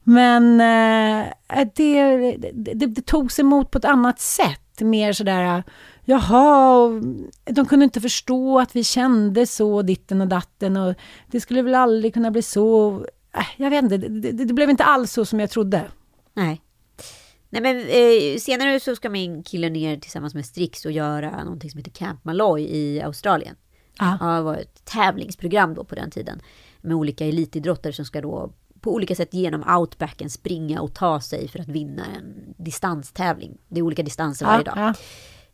[0.03, 1.27] Men eh,
[1.75, 4.59] det, det, det, togs emot på ett annat sätt.
[4.79, 5.63] Mer sådär,
[6.05, 6.89] jaha,
[7.43, 10.77] de kunde inte förstå att vi kände så, ditten och datten.
[10.77, 10.95] Och
[11.27, 13.05] det skulle väl aldrig kunna bli så.
[13.37, 15.91] Äh, jag vet inte, det, det, det blev inte alls så som jag trodde.
[16.33, 16.61] Nej.
[17.49, 21.69] Nej men eh, senare så ska min kille ner tillsammans med Strix och göra någonting
[21.69, 23.55] som heter Camp Malloy i Australien.
[23.99, 26.41] Ja, det var ett tävlingsprogram då på den tiden.
[26.81, 31.47] Med olika elitidrottare som ska då på olika sätt genom outbacken springa och ta sig
[31.47, 33.57] för att vinna en distanstävling.
[33.67, 34.77] Det är olika distanser varje dag.
[34.77, 34.93] ja.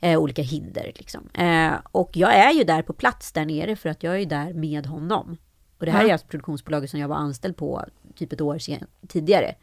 [0.02, 1.30] Eh, olika hinder liksom.
[1.34, 4.26] Eh, och jag är ju där på plats där nere för att jag är ju
[4.26, 5.38] där med honom.
[5.80, 6.08] Och det här Ja.
[6.10, 9.56] är alltså produktionsbolaget som jag var anställd på typ ett år sen, tidigare.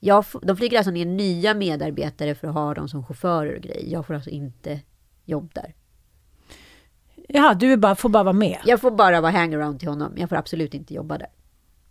[0.00, 3.92] Jag, de flyger alltså ner nya medarbetare för att ha dem som chaufförer och grejer.
[3.92, 4.80] Jag får alltså inte
[5.24, 5.74] jobb där.
[7.28, 8.58] Jaha, du bara, får bara vara med.
[8.64, 10.12] Jag får bara vara hangaround till honom.
[10.16, 11.28] Jag får absolut inte jobba där.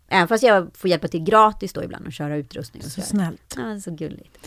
[0.08, 3.08] Även fast jag får hjälpa till gratis då ibland och köra utrustning och Så så.
[3.08, 3.56] snällt.
[3.58, 4.38] Ja, så gulligt.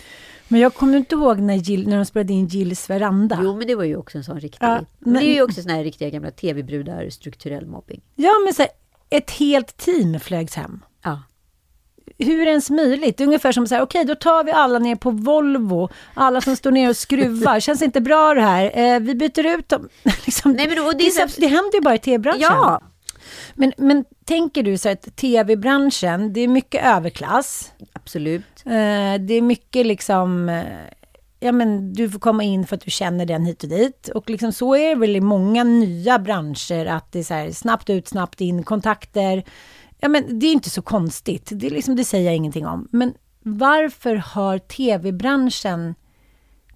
[0.49, 3.41] Men jag kommer inte ihåg när, Jill, när de spelade in Jills veranda.
[3.43, 4.59] Jo, men det var ju också en sån riktig...
[4.67, 8.01] Ja, men det är ju också såna här riktiga gamla tv-brudar, strukturell mobbing.
[8.15, 8.71] Ja, men så här,
[9.11, 10.81] ett helt team flögs hem.
[11.05, 11.23] Ja.
[12.19, 13.17] Hur är det ens möjligt?
[13.17, 16.41] Det är ungefär som så här, okej, då tar vi alla ner på Volvo, alla
[16.41, 17.61] som står ner och skruvar.
[17.61, 18.79] Känns inte bra det här?
[18.79, 19.89] Eh, vi byter ut dem.
[20.25, 22.41] liksom, Nej, men och det det, så, det händer ju bara i tv-branschen.
[22.41, 22.81] Ja,
[23.55, 27.73] Men, men tänker du så här att tv-branschen, det är mycket överklass.
[27.93, 28.63] absolut.
[28.67, 28.71] Eh,
[29.21, 30.65] det är mycket liksom, eh,
[31.41, 34.09] ja men du får komma in för att du känner den hit och dit.
[34.15, 37.51] Och liksom så är det väl i många nya branscher att det är så här
[37.51, 39.45] snabbt ut, snabbt in, kontakter.
[40.01, 42.89] Ja men det är inte så konstigt, det, är liksom, det säger jag ingenting om.
[42.93, 45.95] Men varför har tv-branschen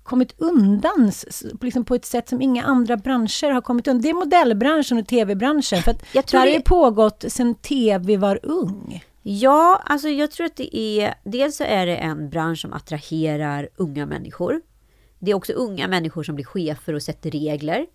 [0.03, 1.13] kommit undan
[1.61, 4.03] liksom på ett sätt som inga andra branscher har kommit undan?
[4.03, 5.83] Det är modellbranschen och tv-branschen.
[5.83, 9.05] För att Jag det tror här har det- ju pågått sedan tv var ung.
[9.27, 11.15] Ja, alltså jag tror att det är...
[11.25, 14.61] Dels så är det en bransch som attraherar unga människor.
[15.19, 17.87] Det är också unga människor som blir chefer och sätter regler.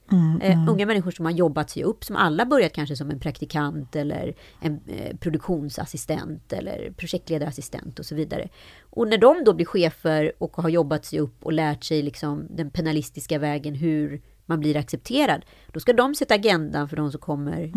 [0.42, 3.96] eh, Unga människor som har jobbat sig upp, som alla börjat kanske som en praktikant
[3.96, 8.50] eller en eh, produktionsassistent eller projektledarassistent och så vidare.
[8.90, 12.46] Och när de då blir chefer och har jobbat sig upp och lärt sig liksom
[12.50, 17.22] den penalistiska vägen hur man blir accepterad, då ska de sätta agendan för de som
[17.22, 17.72] kommer.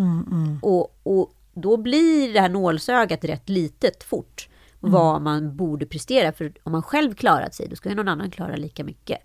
[0.63, 4.49] Och, och då blir det här nålsögat rätt litet fort
[4.81, 6.33] vad man borde prestera.
[6.33, 9.19] För om man själv klarat sig, då ska ju någon annan klara lika mycket.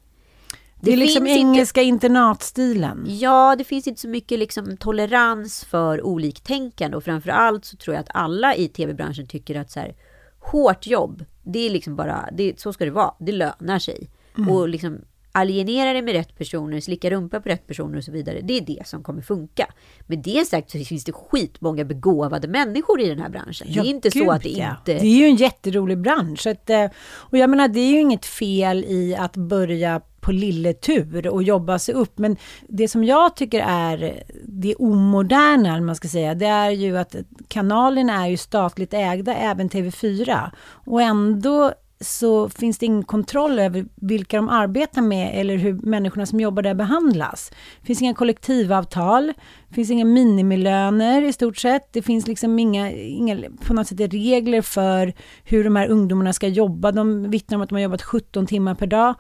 [0.82, 3.06] Det, är liksom finns inte- engelska internatstilen.
[3.08, 7.96] Ja, det finns inte så mycket liksom tolerans för oliktänkande och framför allt så tror
[7.96, 9.96] jag att alla i tv-branschen tycker att så här,
[10.40, 14.10] hårt jobb, det är liksom bara, det, så ska det vara, det lönar sig.
[14.50, 15.02] Och liksom
[15.38, 18.62] alienera dig med rätt personer, slicka rumpa på rätt personer och så vidare, det är
[18.62, 19.67] det som kommer funka.
[20.08, 23.67] Med det sagt så finns det skitmånga begåvade människor i den här branschen.
[23.73, 24.69] det är inte så gud, att det ja.
[24.69, 24.93] inte...
[24.93, 26.39] Det är ju en jätterolig bransch.
[26.39, 31.28] Så eh, och jag menar, det är ju inget fel i att börja på lilletur
[31.28, 32.17] och jobba sig upp.
[32.17, 37.15] Men det som jag tycker är det omoderna, man ska säga, det är ju att
[37.47, 40.52] kanalerna är ju statligt ägda, även TV4.
[40.86, 46.25] Och ändå så finns det ingen kontroll över vilka de arbetar med eller hur människorna
[46.25, 47.51] som jobbar där behandlas.
[47.81, 49.33] Det finns inga kollektivavtal,
[49.67, 51.93] det finns inga minimilöner i stort sett.
[51.93, 56.47] Det finns liksom inga, inga på något sätt regler för hur de här ungdomarna ska
[56.47, 56.91] jobba.
[56.91, 59.15] De vittnar om att de har jobbat 17 timmar per dag.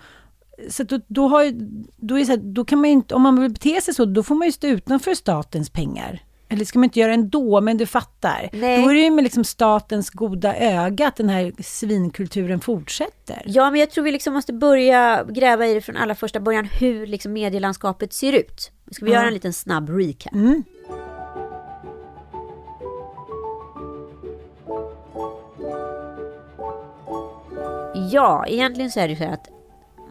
[0.69, 2.93] Så att då, då, har, ju- då, är det så här, då kan man ju
[2.93, 6.19] inte, om man vill bete sig så, då får man ju stå utanför statens pengar.
[6.49, 8.49] Eller ska man inte göra ändå, men du fattar.
[8.53, 8.83] Nej.
[8.83, 13.41] Då är det ju med liksom statens goda öga att den här svinkulturen fortsätter.
[13.45, 16.65] Ja, men jag tror vi liksom måste börja gräva i det från allra första början,
[16.79, 18.71] hur liksom medielandskapet ser ut.
[18.91, 19.17] Ska vi Ja.
[19.17, 20.33] göra en liten snabb recap?
[20.33, 20.63] Mm.
[28.11, 29.49] Ja, egentligen så är det så här att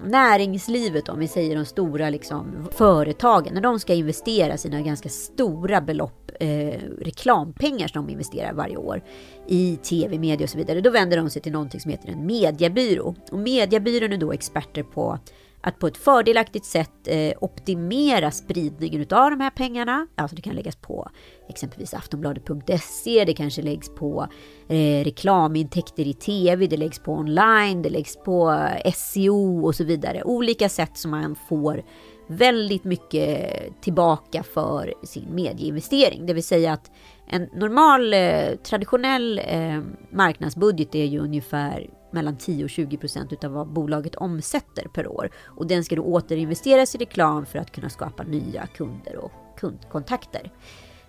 [0.04, 5.80] näringslivet, om vi säger de stora liksom, företagen, när de ska investera sina ganska stora
[5.80, 9.02] belopp eh, reklampengar som de investerar varje år
[9.48, 12.26] i tv, media och så vidare, då vänder de sig till någonting som heter en
[12.26, 13.14] mediebyrå.
[13.30, 15.18] Och mediebyrån är då experter på
[15.66, 20.06] att på ett fördelaktigt sätt eh, optimera spridningen utav de här pengarna.
[20.14, 21.08] Alltså det kan läggas på
[21.48, 24.26] exempelvis aftonbladet.se, det kanske läggs på
[24.68, 28.50] eh, reklamintäkter i tv, det läggs på online, det läggs på
[28.84, 30.22] eh, SEO och så vidare.
[30.24, 31.82] Olika sätt som man får
[32.26, 36.26] väldigt mycket tillbaka för sin medieinvestering.
[36.26, 36.90] Det vill säga att
[37.26, 43.52] en normal eh, traditionell eh, marknadsbudget är ju ungefär mellan 10 och 20 procent utav
[43.52, 45.30] vad bolaget omsätter per år.
[45.44, 50.52] Och den ska då återinvesteras i reklam för att kunna skapa nya kunder och kundkontakter.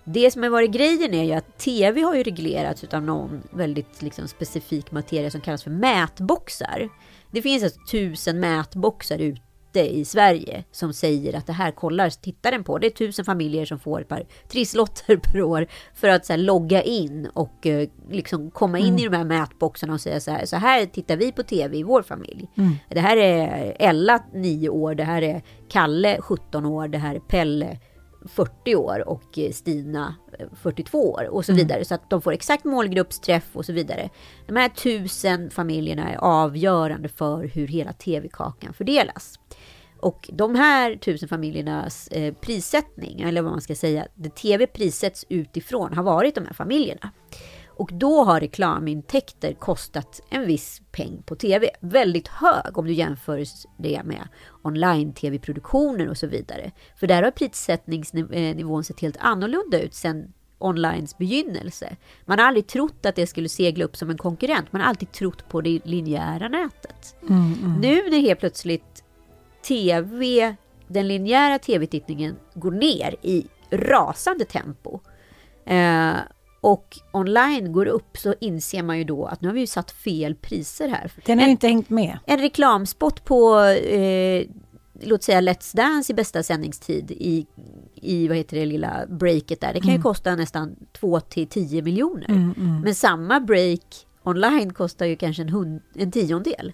[0.03, 4.01] Det som har varit grejen är ju att TV har ju reglerats utav någon väldigt
[4.01, 6.89] liksom, specifik materia som kallas för mätboxar.
[7.32, 9.21] Det finns alltså tusen mätboxar
[9.77, 12.77] ute i Sverige som säger att det här kollar tittaren på.
[12.77, 16.37] Det är tusen familjer som får ett par trisslotter per år för att så här,
[16.37, 20.45] logga in och eh, liksom komma in i de här mätboxarna och säga så här,
[20.45, 22.49] så här tittar vi på TV i vår familj.
[22.89, 27.19] Det här är Ella 9 år, det här är Kalle 17 år, det här är
[27.19, 27.77] Pelle
[28.27, 31.85] 40 år och eh, Stina eh, 42 år och så vidare.
[31.85, 34.09] Så att de får exakt målgruppsträff och så vidare.
[34.47, 39.39] De här tusen familjerna är avgörande för hur hela TV-kakan fördelas.
[39.99, 45.25] Och de här tusen familjernas eh, prissättning, eller vad man ska säga, det TV prissätts
[45.29, 47.12] utifrån har varit de här familjerna.
[47.77, 51.69] Och då har reklamintäkter kostat en viss peng på TV.
[51.79, 53.45] Väldigt hög om du jämför
[53.77, 54.27] det med
[54.62, 56.71] online-tv-produktioner och så vidare.
[56.99, 61.95] För där har prissättningsnivån sett helt annorlunda ut sen onlines begynnelse.
[62.25, 64.73] Man har aldrig trott att det skulle segla upp som en konkurrent.
[64.73, 67.15] Man har alltid trott på det linjära nätet.
[67.81, 69.03] Nu när helt plötsligt
[69.67, 70.56] TV,
[70.88, 74.99] den linjära tv-tittningen går ner i rasande tempo.
[75.65, 76.13] Eh,
[76.62, 79.91] och online går upp så inser man ju då att nu har vi ju satt
[79.91, 81.12] fel priser här.
[81.25, 82.19] Den har En- inte hängt med.
[82.25, 84.43] en reklamspot på, eh,
[85.01, 87.47] låt säga Let's Dance i bästa sändningstid i,
[87.95, 89.73] i vad heter det lilla breaket där.
[89.73, 92.53] Det kan ju kosta nästan 2 till 10 miljoner.
[92.84, 93.82] Men samma break
[94.23, 96.71] online kostar ju kanske en, hund, en tiondel.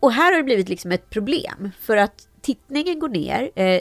[0.00, 3.50] Och här har det blivit liksom ett problem för att tittningen går ner.
[3.54, 3.80] Eh,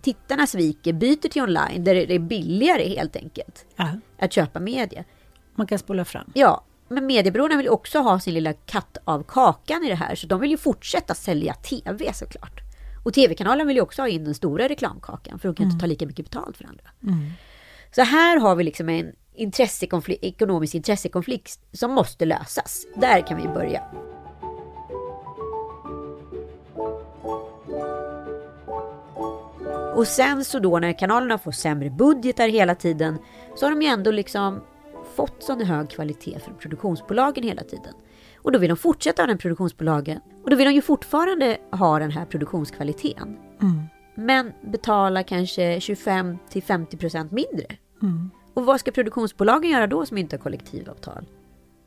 [0.00, 5.04] tittarna sviker, byter till online där det är billigare helt enkelt Ja, att köpa media.
[5.54, 6.30] man kan spola fram.
[6.34, 10.26] Ja, men mediebyråerna vill också ha sin lilla katt av kakan i det här, så
[10.26, 12.60] de vill ju fortsätta sälja tv såklart.
[13.04, 15.86] Och tv-kanalen vill ju också ha in den stora reklamkakan, för de kan inte ta
[15.86, 16.84] lika mycket betalt för andra.
[17.94, 22.86] Så här har vi liksom en intressekonflikt, ekonomisk intressekonflikt som måste lösas.
[22.96, 23.82] Där kan vi börja.
[29.96, 33.18] Och sen så då när kanalerna får sämre budgetar hela tiden
[33.54, 34.60] så har de ju ändå liksom
[35.14, 37.94] fått sån hög kvalitet från produktionsbolagen hela tiden.
[38.36, 40.20] Och då vill de fortsätta ha den produktionsbolagen.
[40.44, 43.38] Och då vill de ju fortfarande ha den här produktionskvaliteten.
[44.14, 47.66] Men betala kanske 25 till 50 procent mindre.
[48.54, 51.26] Och vad ska produktionsbolagen göra då som inte har kollektivavtal?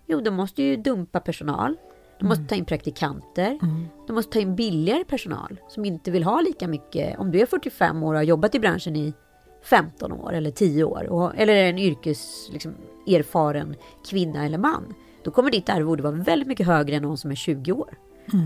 [0.08, 1.78] Jo, de måste ju dumpa personal.
[2.19, 3.60] De måste ta in praktikanter.
[4.08, 7.19] De måste ta in billigare personal som inte vill ha lika mycket.
[7.19, 9.13] Om du är 45 år och har jobbat i branschen i
[9.63, 12.75] 15 år eller 10 år, och, eller är en yrkes, liksom,
[13.08, 13.75] erfaren
[14.10, 17.36] kvinna eller man, då kommer ditt arvode vara väldigt mycket högre än någon som är
[17.36, 17.97] 20 år.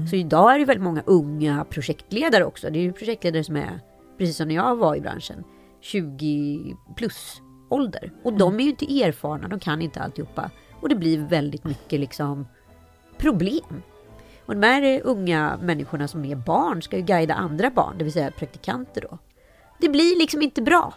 [0.09, 2.69] Så idag är det väldigt många unga projektledare också.
[2.69, 3.79] Det är ju projektledare som är,
[4.17, 5.43] precis som när jag var i branschen,
[5.81, 8.12] 20 plus ålder.
[8.23, 10.51] Och de är ju inte erfarna, de kan inte alltihopa.
[10.81, 12.47] Och det blir väldigt mycket liksom
[13.23, 13.81] problem.
[14.45, 18.13] Och de här unga människorna som är barn ska ju guida andra barn, det vill
[18.13, 19.17] säga praktikanter då.
[19.79, 20.93] Det blir liksom inte bra.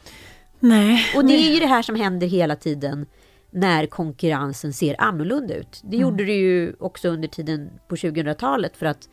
[0.61, 1.05] Nej.
[1.17, 3.07] Och det är ju det här som händer hela tiden
[3.51, 5.81] när konkurrensen ser annorlunda ut.
[5.85, 9.09] Det gjorde det ju också under tiden på 2000-talet för att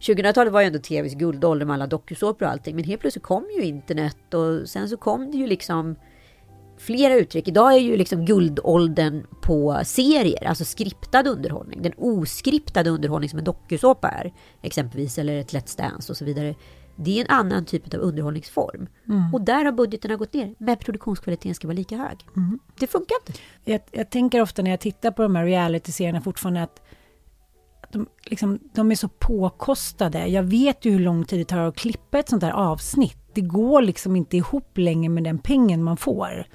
[0.00, 2.76] 2000-talet var ju ändå tvs guldålder med alla dokusåpor och allting.
[2.76, 5.96] Men helt plötsligt kom ju internet och sen så kom det ju liksom
[6.78, 7.48] flera uttryck.
[7.48, 11.82] Idag är ju liksom guldåldern på serier, alltså skriptad underhållning.
[11.82, 16.54] Den oskriptade underhållning som en dokusåpa är, exempelvis, eller ett Let's Dance och så vidare.
[16.96, 18.86] Det är en annan typ av underhållningsform.
[19.32, 22.18] Och där har budgeterna gått ner, men produktionskvaliteten ska vara lika hög.
[22.78, 23.40] Det funkar inte.
[23.64, 26.82] Jag, jag tänker ofta när jag tittar på de här reality-serierna fortfarande att
[27.92, 30.26] de, liksom, de är så påkostade.
[30.26, 33.18] Jag vet ju hur lång tid det tar att klippa ett sånt där avsnitt.
[33.34, 36.46] Det går liksom inte ihop längre med den pengen man får.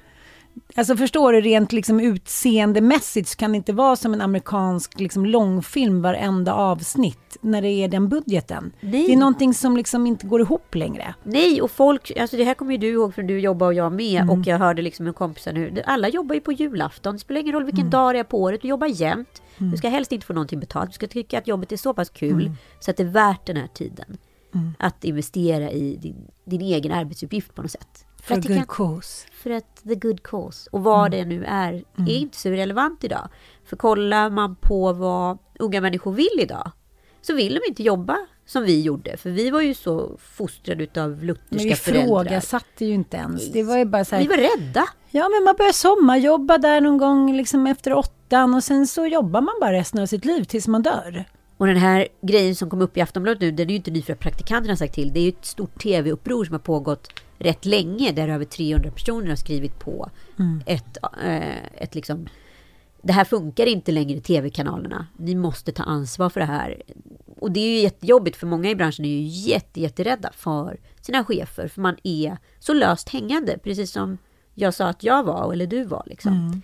[0.76, 5.26] Alltså förstår du, rent liksom utseendemässigt så kan det inte vara som en amerikansk liksom
[5.26, 8.72] långfilm varenda avsnitt när det är den budgeten.
[8.80, 9.06] Nej.
[9.06, 11.14] Det är någonting som liksom inte går ihop längre.
[11.22, 13.92] Nej, och folk, alltså det här kommer ju du ihåg för du jobbar och jag
[13.92, 17.40] med och jag hörde liksom en kompis nu, alla jobbar ju på julafton, det spelar
[17.40, 19.42] ingen roll vilken dag det är på året, du jobbar jämt.
[19.58, 22.10] Du ska helst inte få någonting betalt, du ska tycka att jobbet är så pass
[22.10, 24.16] kul så att det är värt den här tiden.
[24.78, 28.03] Att investera i din, din egen arbetsuppgift på något sätt.
[28.24, 29.26] For att det good kan- cause.
[29.42, 30.68] för att the good cause.
[30.72, 31.72] Och vad det nu är,
[32.08, 33.28] är inte så relevant idag.
[33.66, 36.70] För kollar man på vad unga människor vill idag,
[37.22, 39.16] så vill de inte jobba som vi gjorde.
[39.16, 42.06] För vi var ju så fostrade utav Men lutherska vi föräldrar.
[42.06, 43.52] frågasatte ju inte ens.
[43.52, 44.84] Det var ju bara så här, Vi var rädda.
[45.10, 49.40] Ja, men man börjar sommarjobba där någon gång liksom efter åttan och sen så jobbar
[49.40, 51.24] man bara resten av sitt liv tills man dör.
[51.56, 54.02] Och den här grejen som kom upp i Aftonbladet nu, den är ju inte ny
[54.02, 55.12] för att praktikanterna har sagt till.
[55.12, 59.28] Det är ju ett stort tv-uppror som har pågått rätt länge, där över 300 personer
[59.28, 60.10] har skrivit på
[60.66, 62.26] ett, eh, ett liksom
[63.04, 65.06] det här funkar inte längre, tv-kanalerna.
[65.16, 66.82] Ni måste ta ansvar för det här.
[67.40, 71.24] Och det är ju jättejobbigt, för många i branschen är ju jätte, jätterädda för sina
[71.24, 74.18] chefer, för man är så löst hängande, precis som
[74.54, 76.02] jag sa att jag var, eller du var.
[76.06, 76.62] Liksom.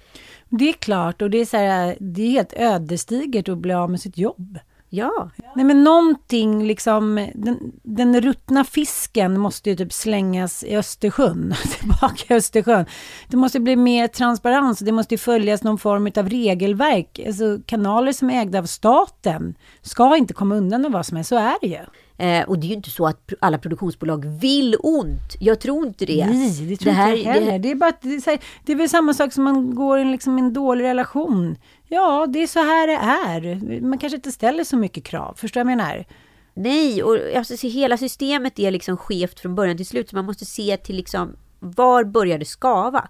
[0.48, 3.90] Det är klart, och det är, så här, det är helt ödesdigert att bli av
[3.90, 4.58] med sitt jobb.
[4.92, 11.54] Ja, Nej men någonting liksom, den, den ruttna fisken måste ju typ slängas i Östersjön,
[11.78, 12.84] tillbaka i Östersjön.
[13.28, 17.20] Det måste bli mer transparens, det måste följas någon form av regelverk.
[17.26, 21.22] Alltså kanaler som är ägda av staten ska inte komma undan med vad som är,
[21.22, 21.78] så är det ju.
[22.26, 25.36] eh, och det är ju inte så att alla produktionsbolag vill ont.
[25.40, 26.26] Jag tror inte det.
[26.26, 27.58] Nej, det tror här, inte jag heller.
[27.58, 29.74] Det, är bara, att det, är så här, det är väl samma sak som man
[29.74, 31.56] går i liksom, en dålig relation.
[31.92, 33.80] Ja, det är så här det är.
[33.80, 35.34] Man kanske inte ställer så mycket krav.
[35.36, 36.06] Förstår du vad jag menar?
[36.54, 40.08] Nej, och alltså, hela systemet är liksom skevt från början till slut.
[40.08, 43.08] Så man måste se till liksom, var börjar det skava?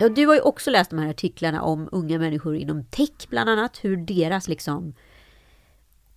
[0.00, 3.50] Ja, du har ju också läst de här artiklarna om unga människor inom tech bland
[3.50, 3.78] annat.
[3.82, 4.94] Hur deras liksom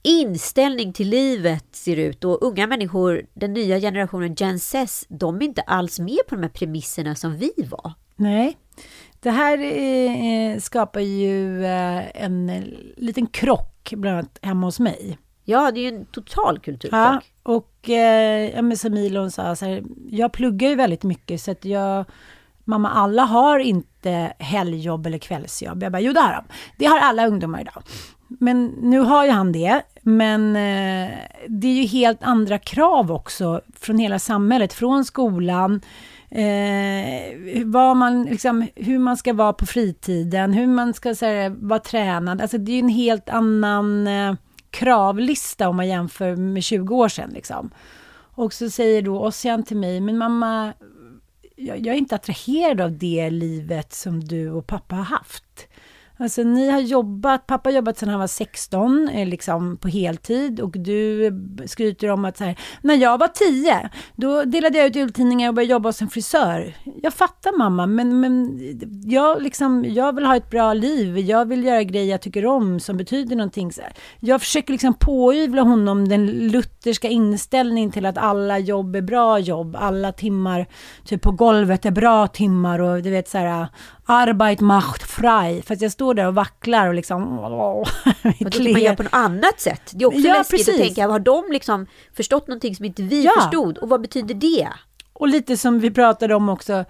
[0.02, 2.24] inställning till livet ser ut.
[2.24, 6.42] Och unga människor, den nya generationen Gen Z, de är inte alls med på de
[6.42, 7.94] här premisserna som vi var.
[8.16, 8.58] Nej.
[9.20, 12.64] Det här eh, skapar ju eh, en eh,
[12.98, 15.18] liten krock, bland annat hemma hos mig.
[15.44, 16.94] Ja, det är ju en total kulturkrock.
[16.94, 21.42] Ja, och eh, ja, men som Milon sa, så här, jag pluggar ju väldigt mycket
[21.42, 22.06] så att jag
[22.70, 25.84] Mamma, alla har inte helgjobb eller kvällsjobb.
[25.84, 26.44] Jag bara, jo det har de.
[26.78, 27.84] Det har alla ungdomar idag.
[28.28, 29.82] Men nu har ju han det.
[30.02, 31.12] Men eh,
[31.48, 35.82] det är ju helt andra krav också från hela samhället, från skolan,
[36.30, 41.50] eh, vad man, liksom, hur man ska vara på fritiden, hur man ska så här,
[41.50, 42.42] vara tränad.
[42.42, 44.34] Alltså det är ju en helt annan eh,
[44.70, 47.30] kravlista om man jämför med 20 år sedan.
[47.34, 47.70] Liksom.
[48.38, 50.74] Och så säger då Ossian till mig, men mamma,
[51.56, 55.68] jag, jag är inte attraherad av det livet som du och pappa har haft.
[56.20, 60.60] Alltså ni har jobbat, pappa har jobbat sedan han var 16, eh, liksom på heltid
[60.60, 61.32] och du
[61.66, 65.56] skryter om att så här, när jag var 10, då delade jag ut jultidningar och
[65.56, 66.76] började jobba hos en frisör.
[67.04, 68.60] Jag fattar mamma, men, men
[69.06, 72.80] jag, liksom, jag vill ha ett bra liv, jag vill göra grejer jag tycker om
[72.80, 73.74] som betyder någonting.
[73.74, 73.94] Så här.
[74.20, 79.76] Jag försöker liksom påyvla honom den lutherska inställningen till att alla jobb är bra jobb,
[79.80, 80.66] alla timmar
[81.06, 83.68] typ på golvet är bra timmar och du vet så här
[84.10, 85.62] Arbeit macht frei.
[85.62, 87.40] Fast jag står där och vacklar och liksom...
[87.40, 87.88] Och
[88.40, 89.92] då kan man göra på något annat sätt.
[89.96, 90.70] Det är också Ja, läskigt precis.
[90.76, 93.32] att tänka, har de liksom förstått någonting som inte vi Ja.
[93.42, 93.78] förstod?
[93.78, 94.68] Och vad betyder det?
[95.14, 96.86] Och lite som vi pratade om också,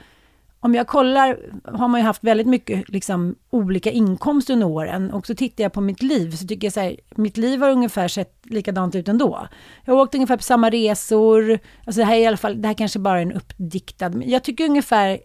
[0.60, 1.38] om jag kollar,
[1.77, 5.12] har man ju haft väldigt mycket liksom, olika inkomster under åren.
[5.12, 7.69] Och så tittar jag på mitt liv, så tycker jag så här, mitt liv har
[7.71, 9.47] ungefär sett likadant ut ändå.
[9.86, 12.67] Jag har åkt ungefär på samma resor, alltså det här är i alla fall, det
[12.67, 15.19] här kanske bara är en uppdiktad, men jag tycker ungefär,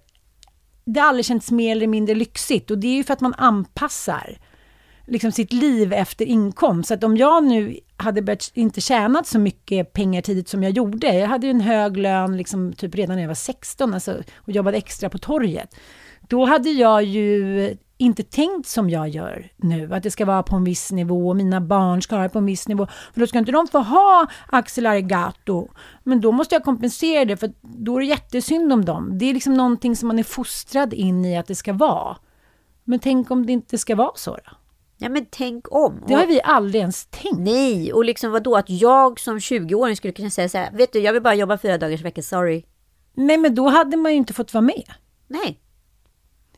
[0.84, 2.70] det har aldrig känts mer eller mindre lyxigt.
[2.70, 4.38] Och det är ju för att man anpassar
[5.06, 6.88] liksom sitt liv efter inkomst.
[6.88, 10.72] Så att om jag nu hade börjat inte tjänat så mycket pengar tidigt som jag
[10.72, 14.22] gjorde, jag hade ju en hög lön liksom typ redan när jag var 16 alltså,
[14.36, 15.74] och jobbade extra på torget.
[16.20, 20.56] Då hade jag ju inte tänkt som jag gör nu, att det ska vara på
[20.56, 22.86] en viss nivå och mina barn ska ha det på en viss nivå.
[23.12, 25.68] För då ska inte de få ha Axel Arigato.
[26.02, 29.18] Men då måste jag kompensera det, för då är det jättesynd om dem.
[29.18, 32.16] Det är liksom någonting som man är fostrad in i att det ska vara.
[32.84, 34.56] Men tänk om det inte ska vara så då?
[34.98, 36.04] Ja men tänk om.
[36.06, 37.38] Det har vi aldrig ens tänkt.
[37.38, 40.98] Nej, och liksom vadå att jag som 20-åring skulle kunna säga så här, vet du
[40.98, 42.64] jag vill bara jobba fyra dagars vecka, sorry.
[43.14, 44.84] Nej, men då hade man ju inte fått vara med.
[45.28, 45.62] Nej.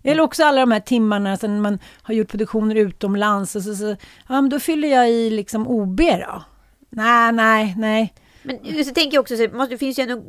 [0.04, 3.96] Eller också alla de här timmarna sen man har gjort produktioner utomlands och så, så
[4.28, 6.44] ja men då fyller jag i liksom OB då.
[6.90, 8.14] Nej, nej, nej.
[8.42, 10.22] Men så tänker jag också, så det finns ju en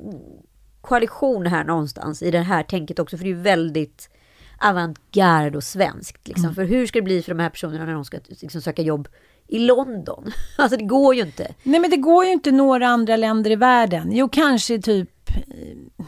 [0.82, 4.10] koalition här någonstans i det här tänket också, för det är ju väldigt
[4.58, 6.28] avantgarde och svenskt.
[6.28, 6.46] Liksom.
[6.46, 6.56] Mm.
[6.56, 9.08] För hur ska det bli för de här personerna när de ska liksom, söka jobb
[9.48, 10.32] i London?
[10.58, 11.54] Alltså det går ju inte.
[11.64, 14.12] Nej, men det går ju inte några andra länder i världen.
[14.12, 15.30] Jo, kanske typ...
[15.30, 16.06] eh,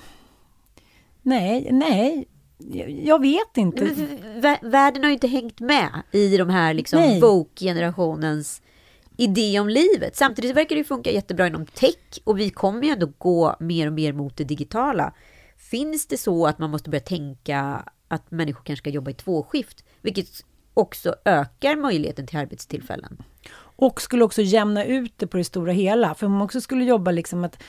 [1.21, 2.27] Nej, nej.
[3.03, 3.83] Jag, vet inte.
[4.41, 8.61] Men Världen har ju inte hängt med i de här liksom woke-generationens
[9.17, 10.15] idé om livet.
[10.15, 13.93] Samtidigt verkar det funka jättebra inom tech och vi kommer ju ändå gå mer och
[13.93, 15.13] mer mot det digitala.
[15.57, 19.83] Finns det så att man måste börja tänka att människor kanske ska jobba i tvåskift,
[20.01, 20.27] vilket
[20.73, 23.17] också ökar möjligheten till arbetstillfällen?
[23.59, 26.15] Och skulle också jämna ut det på det stora hela.
[26.15, 27.63] För om man också skulle jobba liksom att,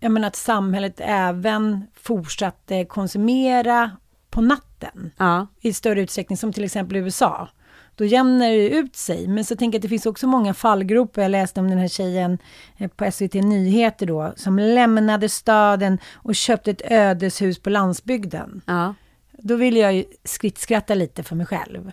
[0.00, 3.90] jag menar att samhället även fortsatte konsumera
[4.34, 5.10] på natten.
[5.16, 7.48] Ja, i större utsträckning, som till exempel i USA.
[7.94, 9.28] Då jämnar det ut sig.
[9.28, 11.22] Men så tänker jag att det finns också många fallgropar.
[11.22, 12.38] Jag läste om den här tjejen
[12.76, 18.62] eh, på SVT Nyheter då, som lämnade staden och köpte ett ödeshus på landsbygden.
[18.66, 18.94] ja.
[19.38, 21.92] Då vill jag ju skrittskratta lite för mig själv.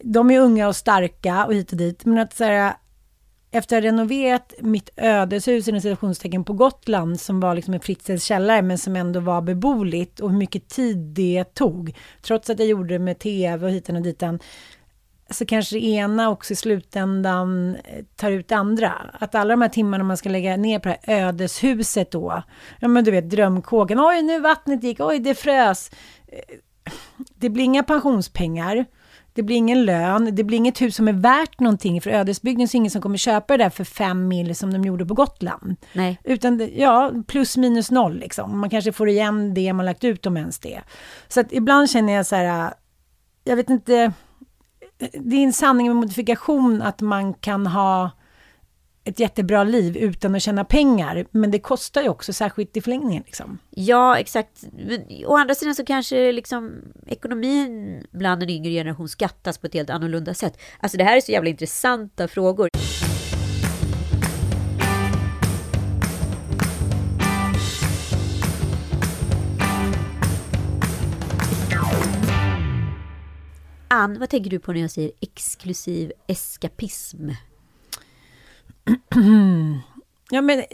[0.00, 2.74] De är unga och starka och hit och dit, men att så här,
[3.50, 8.24] efter att ha renoverat mitt ödeshus i situationstecken på Gotland, som var liksom en Fritzels
[8.24, 12.68] källare, men som ändå var beboeligt och hur mycket tid det tog, trots att jag
[12.68, 14.38] gjorde det med tv och hitan och ditan.
[15.30, 18.92] så kanske det ena också i slutändan eh, tar ut det andra.
[19.12, 22.42] Att alla de här timmarna man ska lägga ner på det här ödeshuset då,
[22.80, 25.90] ja men du vet drömkåken, oj nu vattnet gick, oj det frös.
[26.26, 26.56] Eh,
[27.34, 28.86] det blir inga pensionspengar,
[29.38, 32.76] det blir ingen lön, det blir inget hus som är värt någonting, för ödesbygden så
[32.76, 35.76] är ingen som kommer köpa det där för fem mil som de gjorde på Gotland.
[35.92, 36.20] Nej.
[36.24, 38.58] Utan, det- ja, plus minus noll liksom.
[38.60, 40.80] Man kanske får igen det man lagt ut om ens det.
[41.28, 42.72] Så att ibland känner jag så här,
[43.44, 44.12] jag vet inte,
[45.12, 48.10] det är en sanning med modifikation att man kan ha
[49.08, 51.26] ett jättebra liv utan att tjäna pengar.
[51.30, 53.22] Men det kostar ju också, särskilt i förlängningen.
[53.26, 53.58] Liksom.
[53.70, 54.64] Ja, exakt.
[54.72, 56.72] Men å andra sidan så kanske liksom
[57.06, 60.60] ekonomin bland en yngre generation skattas på ett helt annorlunda sätt.
[60.80, 62.68] Alltså det här är så jävla intressanta frågor.
[73.90, 77.30] Ann, vad tänker du på när jag säger exklusiv eskapism?
[80.30, 80.64] Ja, men eh,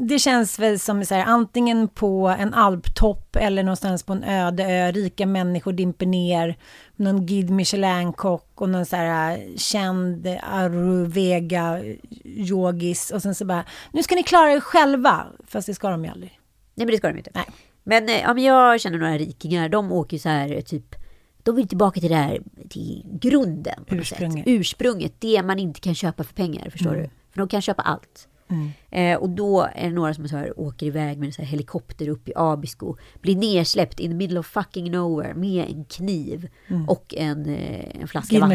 [0.00, 4.64] det känns väl som så här, antingen på en alptopp eller någonstans på en öde
[4.64, 4.92] ö.
[4.92, 6.56] Rika människor dimper ner.
[6.96, 13.14] Någon Guide Michelin-kock och någon så här eh, känd Aruvega-yogis.
[13.14, 15.26] Och sen så bara, nu ska ni klara er själva.
[15.46, 16.40] Fast det ska de ju aldrig.
[16.74, 17.30] Nej, men det ska de inte.
[17.34, 17.46] Nej.
[17.84, 20.94] Men, eh, ja, men jag känner några rikingar, de åker ju så här eh, typ,
[21.42, 23.84] de vill tillbaka till det här, till grunden.
[23.86, 24.44] Ursprunget.
[24.46, 27.10] Ursprunget, det man inte kan köpa för pengar, förstår du?
[27.38, 28.28] För de kan köpa allt.
[28.90, 31.48] Eh, och då är det några som så här, åker iväg med en så här
[31.48, 36.48] helikopter upp i Abisko, blir nersläppt in the middle of fucking nowhere med en kniv
[36.86, 38.48] och en, eh, en flaska vatten.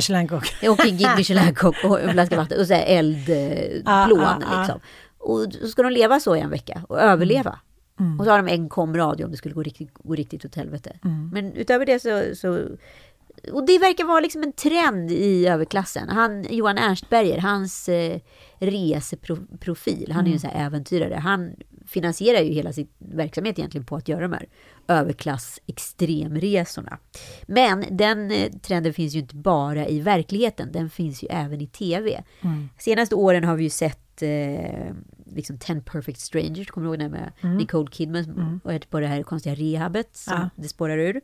[0.69, 3.83] Och en Michelin-kock och en flaska vatten och så här eldplån.
[3.85, 4.59] Ah, plån, ah, ah.
[4.59, 4.79] liksom.
[5.17, 7.59] Och så ska de leva så i en vecka och överleva.
[7.99, 8.19] Mm.
[8.19, 10.97] Och så har de en komradio om det skulle gå riktigt, gå riktigt åt helvete.
[11.03, 11.29] Mm.
[11.33, 12.59] Men utöver det så, så...
[13.51, 16.09] Och det verkar vara liksom en trend i överklassen.
[16.09, 18.19] Han, Johan Ernstberger, hans eh,
[18.59, 21.15] reseprofil, han är ju en sån här äventyrare.
[21.15, 21.55] Han
[21.87, 24.45] finansierar ju hela sin verksamhet egentligen på att göra de här
[24.87, 26.97] överklass extremresorna.
[27.47, 31.67] Men den eh, trenden finns ju inte bara i verkligheten, den finns ju även i
[31.67, 32.23] tv.
[32.79, 34.93] Senaste åren har vi ju sett eh,
[35.35, 39.07] liksom 10 Perfect Strangers, kommer du ihåg den med Nicole Kidman och ett på det
[39.07, 40.49] här konstiga rehabet som Ja.
[40.55, 41.21] det spårar ur.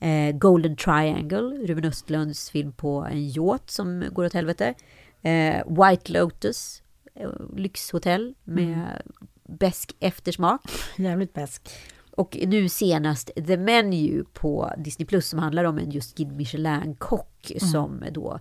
[0.00, 4.74] Eh, Golden Triangle, Ruben Östlunds film på en yacht som går åt helvete.
[5.22, 6.82] Eh, White Lotus,
[7.14, 9.02] eh, lyxhotell med
[9.48, 10.60] besk eftersmak.
[10.96, 11.68] Jävligt bäsk.
[12.10, 17.52] Och nu senast The Menu på Disney Plus som handlar om en just Guide Michelin-kock
[17.60, 18.40] som då,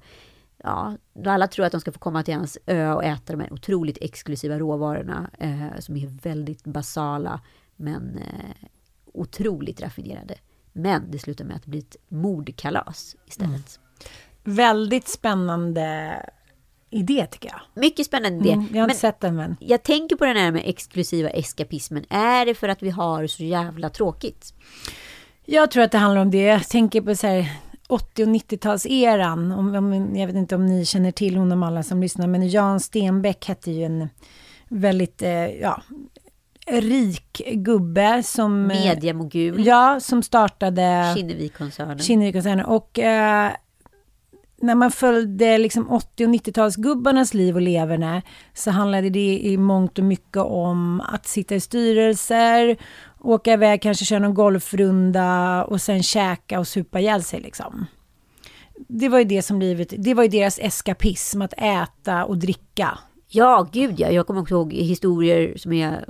[0.63, 3.39] ja, då alla tror att de ska få komma till hans ö och äta de
[3.39, 7.41] här otroligt exklusiva råvarorna eh, som är väldigt basala
[7.75, 8.67] men eh,
[9.13, 10.35] otroligt raffinerade.
[10.77, 13.79] Men det slutar med att det blir ett mordkalas istället.
[14.43, 16.15] Väldigt spännande
[16.89, 17.81] idé tycker jag.
[17.81, 18.51] Mycket spännande det.
[18.51, 19.55] Mm, jag har inte Men sett den men.
[19.59, 22.05] jag tänker på den här med exklusiva eskapismen.
[22.09, 24.53] Är det för att vi har så jävla tråkigt?
[25.45, 26.41] Jag tror att det handlar om det.
[26.41, 27.51] Jag tänker på så här
[27.87, 29.57] 80 och 90-talseran.
[29.57, 32.79] Om, om, jag vet inte om ni känner till honom alla som lyssnar, men Jan
[32.79, 34.09] Stenbeck hette ju en
[34.67, 35.81] väldigt, eh, ja,
[36.71, 38.71] rik gubbe som...
[38.71, 41.99] eh, Mediamogul, Ja, som startade Kinnevik-koncernen.
[41.99, 42.65] Kinnevikkoncernen.
[42.65, 43.51] Och eh,
[44.61, 48.21] när man följde liksom 80 och 90-talsgubbarnas liv och leverne
[48.53, 52.77] så handlade det i mångt och mycket om att sitta i styrelser,
[53.19, 57.85] åka iväg, kanske köra någon golfrunda och sen käka och supa ihjäl sig liksom.
[58.87, 62.99] Det var ju det som livet, det var ju deras eskapism, att äta och dricka.
[63.29, 64.09] Ja, gud ja.
[64.09, 66.05] Jag kommer också ihåg historier som är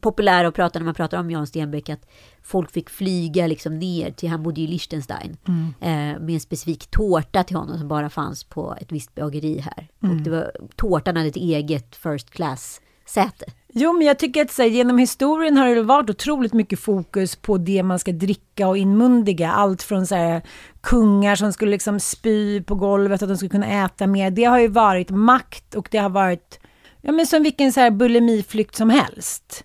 [0.00, 1.88] populära att prata när man pratar om Jan Stenbeck.
[1.88, 2.06] Att
[2.42, 5.36] folk fick flyga liksom ner till, han bodde i Liechtenstein.
[5.80, 9.88] Eh, med en specifik tårta till honom som bara fanns på ett visst bageri här.
[10.00, 13.44] Och det var, tårtan hade ett eget first class säte.
[13.76, 17.36] Jo, men jag tycker att så här, genom historien har det varit otroligt mycket fokus
[17.36, 19.52] på det man ska dricka och inmundiga.
[19.52, 20.42] Allt från så här,
[20.80, 24.30] kungar som skulle liksom spy på golvet, att de skulle kunna äta mer.
[24.30, 26.60] Det har ju varit makt och det har varit,
[27.00, 29.64] ja men som vilken så här bulimiflykt som helst.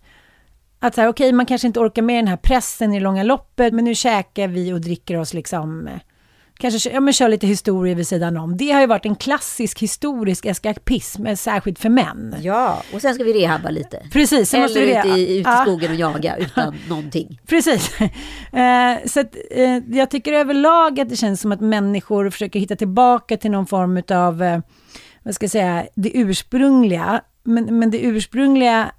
[0.80, 3.74] Att så här, okej, man kanske inte orkar med den här pressen i långa loppet,
[3.74, 5.94] men nu käkar vi och dricker oss liksom eh,
[6.62, 8.58] Kanske ja, men kör lite historia vid sidan om.
[8.58, 12.36] Det har ju varit en klassisk historisk eskapism, eh, särskilt för män.
[12.42, 14.02] Ja, och sen ska vi rehabba lite.
[14.12, 17.40] Precis, sen måste Eller vi ute i, ut i skogen och jaga utan någonting.
[17.48, 18.00] Precis.
[18.54, 22.76] Eh, så att, eh, jag tycker överlag att det känns som att människor försöker hitta
[22.76, 24.60] tillbaka till någon form av, eh,
[25.24, 27.22] vad ska jag säga, det ursprungliga.
[27.44, 28.92] Men, men det ursprungliga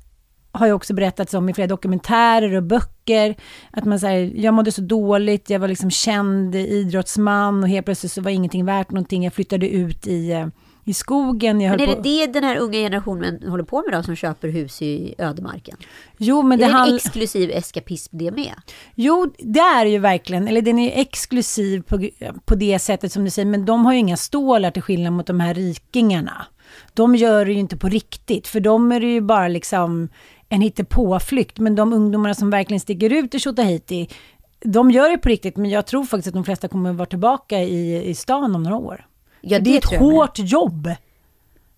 [0.53, 3.37] har ju också berättats om i flera dokumentärer och böcker.
[3.71, 8.13] Att man säger, jag mådde så dåligt, jag var liksom känd idrottsman och helt plötsligt
[8.13, 9.25] så var ingenting värt någonting.
[9.25, 10.47] Jag flyttade ut i, eh,
[10.85, 11.61] i skogen.
[11.61, 12.03] Jag Men är det på...
[12.03, 15.77] det den här unga generationen håller på med då, som köper hus i ödemarken?
[16.19, 18.55] Jo, men är det det en handl- exklusiv eskapism det med?
[18.95, 22.09] Jo, det är ju verkligen, eller den är ju exklusiv på,
[22.45, 25.27] på det sättet som du säger, men de har ju inga stålar till skillnad mot
[25.27, 26.47] de här rikingarna.
[26.95, 30.09] De gör det ju inte på riktigt, för de är det ju bara liksom
[30.53, 34.09] en hittepåflykt, men de ungdomarna som verkligen sticker ut i Tjotahejti,
[34.61, 37.07] de gör det på riktigt, men jag tror faktiskt att de flesta kommer att vara
[37.07, 39.07] tillbaka i, i stan om några år.
[39.41, 40.11] Ja, För det är ett jag med.
[40.13, 40.91] hårt jobb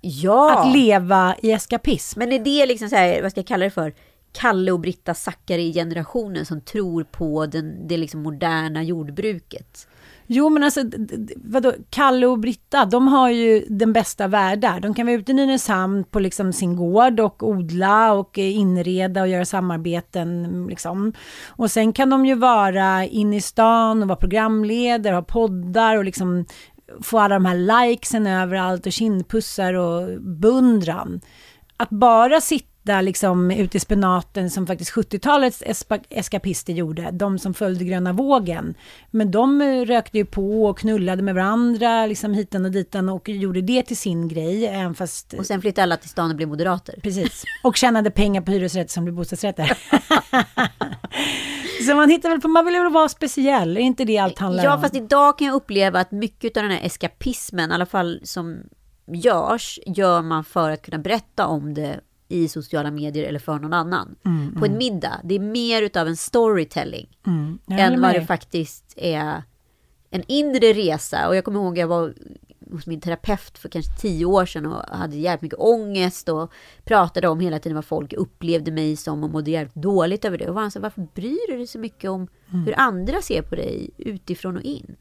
[0.00, 2.18] Ja, att leva i eskapism.
[2.18, 3.94] men är det liksom så här, vad ska jag kalla det för?
[4.32, 9.88] Kalle och Britta Zackari-generationen som tror på den, det liksom moderna jordbruket.
[10.26, 10.80] Jo, men alltså,
[11.36, 14.80] vadå, Kalle och Britta, de har ju den bästa världar.
[14.80, 19.22] De kan vara ute i Nynäshamn på liksom sin gård och odla och eh, inreda
[19.22, 20.66] och göra samarbeten.
[20.68, 21.12] Liksom.
[21.48, 26.04] Och sen kan de ju vara inne i stan och vara programledare, ha poddar och
[26.04, 26.44] liksom
[27.00, 31.20] få alla de här likesen överallt och kindpussar och beundran.
[31.76, 37.55] Att bara sitta liksom ute i spenaten som faktiskt 70-talets espa- eskapister gjorde, de som
[37.55, 38.74] följde gröna vågen.
[39.11, 43.28] Men de eh, rökte ju på och knullade med varandra, liksom hitan och ditan och
[43.28, 45.33] gjorde det till sin grej, även fast...
[45.35, 46.95] Och sen flyttade alla till stan och blev moderater.
[47.03, 47.45] Precis.
[47.64, 49.78] Och tjänade pengar på hyresrätter som blev bostadsrätter.
[51.87, 54.64] Så man hittar väl på, man vill väl vara speciell, är inte det allt handlar
[54.64, 54.80] Ja, om?
[54.83, 58.57] fast idag kan jag uppleva att mycket av den här eskapismen, i alla fall som
[59.12, 62.01] görs, gör man för att kunna berätta om det
[62.33, 64.14] i sociala medier eller för någon annan.
[64.59, 65.20] På en middag.
[65.24, 69.43] Det är mer utav en storytelling Mm, än vad det faktiskt är
[70.11, 71.28] en inre resa.
[71.28, 72.14] Och jag kommer ihåg jag var
[72.72, 76.53] hos min terapeut för kanske tio år sedan och hade jävligt mycket ångest och
[76.85, 80.49] pratade om hela tiden vad folk upplevde mig som och mådde jävligt dåligt över det.
[80.49, 82.64] Och var han så varför bryr du dig så mycket om Mm.
[82.64, 84.97] hur andra ser på dig utifrån och in?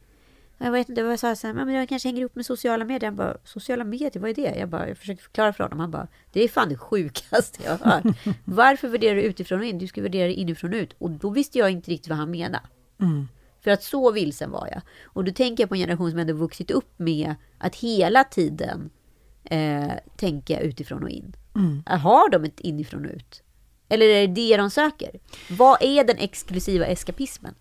[0.63, 3.07] Jag vet inte, jag sa så här, men jag kanske hänger ihop med sociala medier.
[3.07, 4.55] Han bara, sociala medier, vad är det?
[4.59, 5.79] Jag bara, jag försökte förklara för honom.
[5.79, 8.15] Han bara, det är fan det sjukaste jag har hört.
[8.45, 9.77] Varför värderar du utifrån och in?
[9.77, 10.93] Du ska värdera inifrån och ut.
[10.97, 12.63] Och då visste jag inte riktigt vad han menade.
[13.63, 14.81] För att så vilsen var jag.
[15.03, 18.89] Och då tänker jag på en generation som ändå vuxit upp med att hela tiden
[19.43, 21.35] eh, tänka utifrån och in.
[21.85, 23.43] Har de ett inifrån och ut?
[23.89, 25.19] Eller är det det de söker?
[25.49, 27.55] Vad är den exklusiva eskapismen?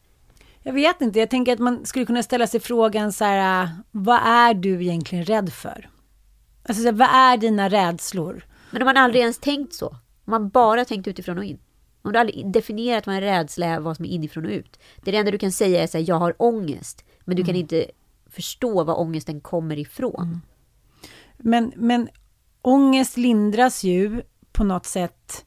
[0.62, 3.70] Jag vet inte, jag tänker att man skulle kunna ställa sig frågan så här, äh,
[3.90, 5.90] vad är du egentligen rädd för?
[6.62, 8.44] Alltså, så här, vad är dina rädslor?
[8.70, 9.88] Men om man aldrig ens tänkt så.
[9.88, 11.58] Om man bara tänkt utifrån och in.
[12.02, 14.78] Om du aldrig definierat vad en rädsla är, vad som är inifrån och ut.
[15.04, 17.04] Det, enda du kan säga är att jag har ångest.
[17.20, 17.86] Men du kan inte
[18.30, 20.40] förstå var ångesten kommer ifrån.
[21.36, 22.08] Men, men
[22.62, 25.44] ångest lindras ju på något sätt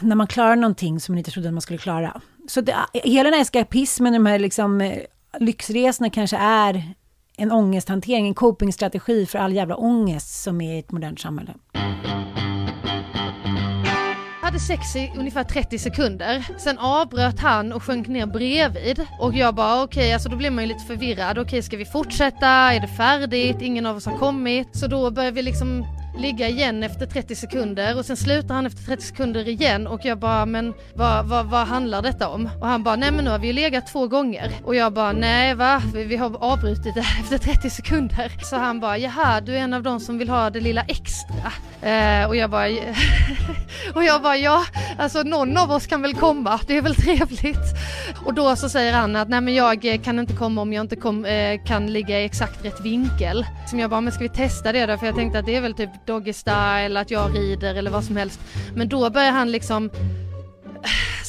[0.00, 2.20] när man klarar någonting som man inte trodde att man skulle klara.
[2.48, 4.98] Så det, hela den här eskapismen, de här liksom, eh,
[5.40, 6.94] lyxresorna kanske är
[7.36, 11.54] en ångesthantering, en copingstrategi för all jävla ångest som är i ett modernt samhälle.
[14.56, 16.46] hade sex i ungefär 30 sekunder.
[16.58, 19.06] Sen avbröt han och sjönk ner bredvid.
[19.20, 21.38] Och jag bara okej, alltså då blir man ju lite förvirrad.
[21.38, 22.46] Okej, ska vi fortsätta?
[22.46, 23.56] Är det färdigt?
[23.60, 24.68] Ingen av oss har kommit.
[24.72, 25.84] Så då börjar vi liksom
[26.18, 30.18] ligga igen efter 30 sekunder och sen slutar han efter 30 sekunder igen och jag
[30.18, 32.50] bara men vad, vad, vad handlar detta om?
[32.60, 35.12] Och han bara nej men nu har vi ju legat två gånger och jag bara
[35.12, 38.32] nej va vi, vi har avbrutit det efter 30 sekunder.
[38.42, 41.52] Så han bara jaha du är en av de som vill ha det lilla extra.
[41.90, 42.66] Eh, och jag bara
[43.94, 44.64] och jag bara ja
[44.98, 47.76] alltså någon av oss kan väl komma det är väl trevligt.
[48.26, 50.84] Och då så säger han att nej men jag eh, kan inte komma om jag
[50.84, 53.46] inte kom, eh, kan ligga i exakt rätt vinkel.
[53.66, 55.60] Som jag bara men ska vi testa det då för jag tänkte att det är
[55.60, 58.40] väl typ doggy style, att jag rider eller vad som helst.
[58.74, 59.90] Men då börjar han liksom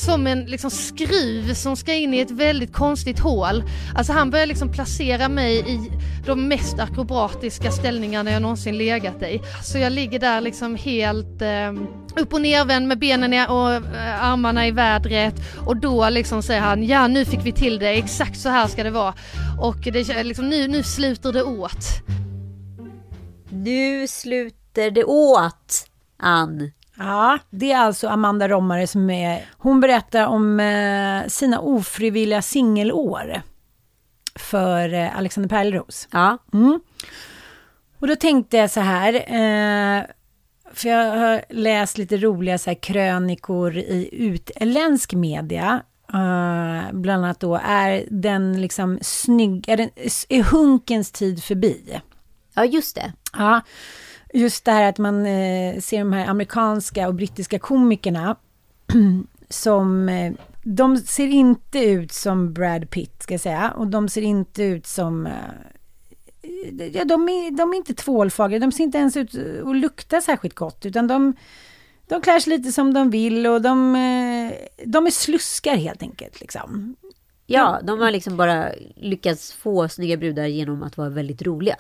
[0.08, 3.64] som en liksom skruv som ska in i ett väldigt konstigt hål.
[3.96, 5.92] Alltså han börjar liksom placera mig i
[6.26, 9.42] de mest akrobatiska ställningarna jag någonsin legat i.
[9.64, 11.74] Så jag ligger där liksom helt eh,
[12.16, 15.36] upp och nervänd med benen och eh, armarna i vädret
[15.66, 18.84] och då liksom säger han ja nu fick vi till det, exakt så här ska
[18.84, 19.14] det vara.
[19.60, 21.86] Och det, liksom, nu, nu sluter det åt.
[23.50, 25.88] Nu sluter det åt,
[26.20, 26.72] Ann.
[26.98, 29.46] Ja, det är alltså Amanda Rommare som är...
[29.58, 33.42] Hon berättar om eh, sina ofrivilliga singelår
[34.36, 36.08] för eh, Alexander Pärleros.
[36.12, 36.38] Ja.
[36.54, 36.80] Mm.
[38.00, 40.04] Och då tänkte jag så här, eh,
[40.74, 45.84] för jag har läst lite roliga så här, krönikor i utländsk media.
[46.14, 49.90] Eh, bland annat då, är den liksom snygg, är, den,
[50.30, 52.02] är hunkens tid förbi?
[52.54, 53.14] Ja, just det.
[53.38, 53.62] Ja,
[54.38, 58.36] just det här att man eh, ser de här amerikanska och brittiska komikerna
[59.50, 60.10] som...
[60.10, 60.34] Eh,
[60.70, 63.74] de ser inte ut som Brad Pitt, ska jag säga.
[63.78, 65.26] Och de ser inte ut som...
[65.28, 65.32] Eh,
[66.94, 69.36] ja, de, är, de är inte tvålfagra, de ser inte ens ut
[69.66, 71.34] att lukta särskilt gott, utan de,
[72.08, 73.94] de klär sig lite som de vill och de,
[74.86, 76.40] de är sluskar helt enkelt.
[76.40, 76.96] Liksom.
[77.46, 81.76] Ja, de har liksom bara lyckats få snygga brudar genom att vara väldigt roliga.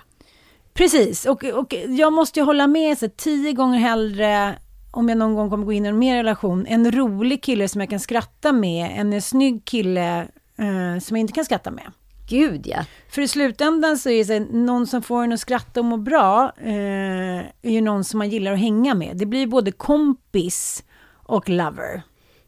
[0.78, 4.56] Precis, och, och jag måste ju hålla med så tio gånger hellre
[4.92, 7.82] om jag någon gång kommer gå in i en mer relation, en rolig kille som
[7.82, 10.22] jag kan skratta med än en snygg kille
[10.58, 11.92] eh, som jag inte kan skratta med.
[12.30, 12.86] Gud ja.
[13.10, 15.98] För i slutändan så är det så någon som får en att skratta och må
[15.98, 19.18] bra eh, är ju någon som man gillar att hänga med.
[19.18, 22.02] Det blir både kompis och lover.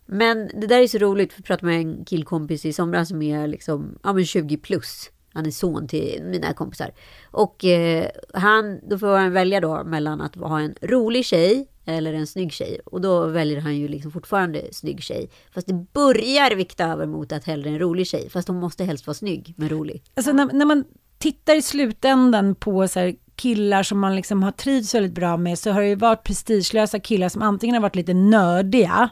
[0.05, 3.21] Men det där är så roligt, för jag pratade med en killkompis i somras som
[3.21, 5.09] är liksom, ja men 20 plus.
[5.39, 6.91] Han är son till mina kompisar.
[7.31, 12.13] Och eh, han, då får han välja då mellan att ha en rolig tjej eller
[12.13, 12.79] en snygg tjej.
[12.85, 15.29] Och då väljer han ju liksom fortfarande snygg tjej.
[15.53, 18.29] Fast det börjar vikta över mot att hellre en rolig tjej.
[18.29, 20.03] Fast hon måste helst vara snygg, men rolig.
[20.15, 20.83] Alltså när, när man
[21.17, 25.59] tittar i slutändan på så här killar som man liksom har trivts väldigt bra med
[25.59, 29.09] så har det ju varit prestigelösa killar som antingen har varit lite nördiga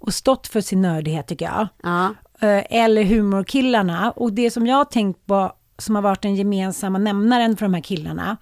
[0.00, 1.68] och stått för sin nördighet tycker jag.
[1.82, 2.14] Ja.
[2.40, 4.10] Eh, eller humorkillarna.
[4.10, 7.74] Och det som jag har tänkt på som har varit den gemensamma nämnaren för de
[7.74, 8.36] här killarna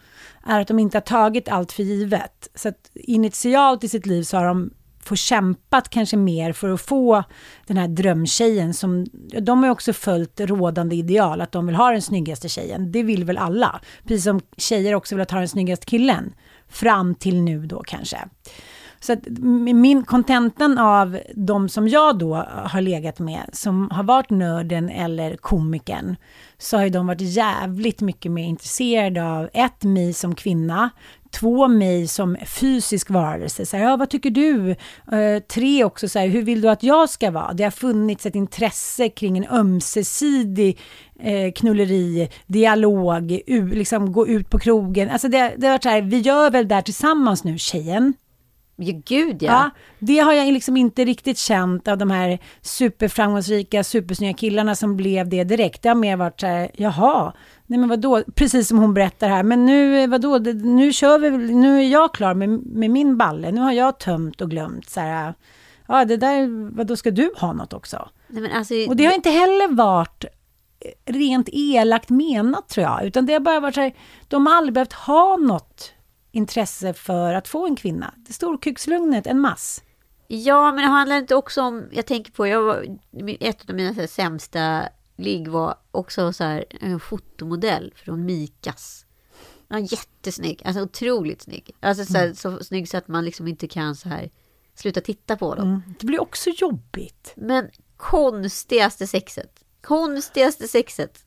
[0.47, 2.49] är att de inte har tagit allt för givet.
[2.55, 4.71] Så att initialt i sitt liv så har de
[5.05, 7.25] få kämpat kanske mer för att få
[7.67, 9.07] den här drömtjejen som,
[9.41, 12.93] de har ju också följt rådande ideal, att de vill ha den snyggaste tjejen.
[12.93, 13.81] Det vill väl alla.
[14.03, 16.35] Precis som tjejer också vill ha den snyggaste killen.
[16.69, 18.19] Fram till nu då kanske.
[19.03, 19.29] Så att
[19.75, 25.37] min kontentan av de som jag då har legat med, som har varit nörden eller
[25.37, 26.17] komikern,
[26.59, 30.91] så har ju de varit jävligt mycket mer intresserade av ett, mig som kvinna,
[31.31, 33.67] två, mig som fysisk varelse.
[33.67, 34.71] Så här, ja, vad tycker du?
[35.13, 37.53] Uh, tre, också så här, hur vill du att jag ska vara?
[37.53, 40.79] Det har funnits ett intresse kring en ömsesidig
[41.21, 45.11] eh, knulleri, dialog, u, liksom gå ut på krogen.
[45.11, 48.15] Alltså det, det har varit så här, vi gör väl det här tillsammans nu, tjejen.
[48.83, 49.53] Ja, gud ja.
[49.53, 49.71] ja.
[49.99, 55.29] Det har jag liksom inte riktigt känt av de här superframgångsrika, supersnygga killarna som blev
[55.29, 55.83] det direkt.
[55.83, 57.33] Det har mer varit så här, jaha,
[57.67, 61.79] nej men vadå, precis som hon berättar här, men nu, vadå, nu kör vi, nu
[61.79, 65.35] är jag klar med, med min balle, nu har jag tömt och glömt så här,
[65.89, 68.09] ja det där, vadå ska du ha något också?
[68.29, 70.25] Nej, alltså, och det har inte heller varit
[71.05, 73.95] rent elakt menat tror jag, utan det har bara varit så här,
[74.29, 75.93] de har aldrig behövt ha något
[76.33, 78.15] intresse för att få en kvinna.
[78.17, 79.83] Det storkukslugnet, en mass.
[80.27, 82.99] Ja, men det handlar inte också om, jag tänker på, jag var,
[83.41, 89.07] ett av mina så här, sämsta ligg var också så här, en fotomodell från Mikas.
[89.69, 91.71] Var jättesnygg, alltså otroligt snygg.
[91.81, 92.35] Alltså så, här, mm.
[92.35, 94.31] så snygg så att man liksom inte kan så här
[94.75, 95.69] sluta titta på dem.
[95.69, 95.83] Mm.
[95.99, 97.33] Det blir också jobbigt.
[97.37, 99.65] Men konstigaste sexet.
[99.81, 101.25] Konstigaste sexet.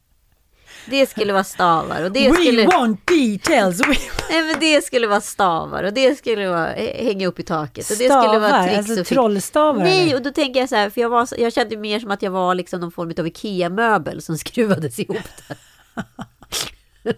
[0.86, 2.68] Det skulle vara stavar och det We skulle...
[2.68, 3.80] want details!
[3.80, 3.96] We...
[4.30, 7.92] Nej men det skulle vara stavar och det skulle vara hänga upp i taket.
[7.92, 9.84] Och det stavar, skulle vara tricks alltså och trollstavar?
[9.84, 12.22] Nej, och då tänker jag så här, för jag, var, jag kände mer som att
[12.22, 15.18] jag var liksom någon form av IKEA-möbel som skruvades ihop
[15.48, 15.58] där.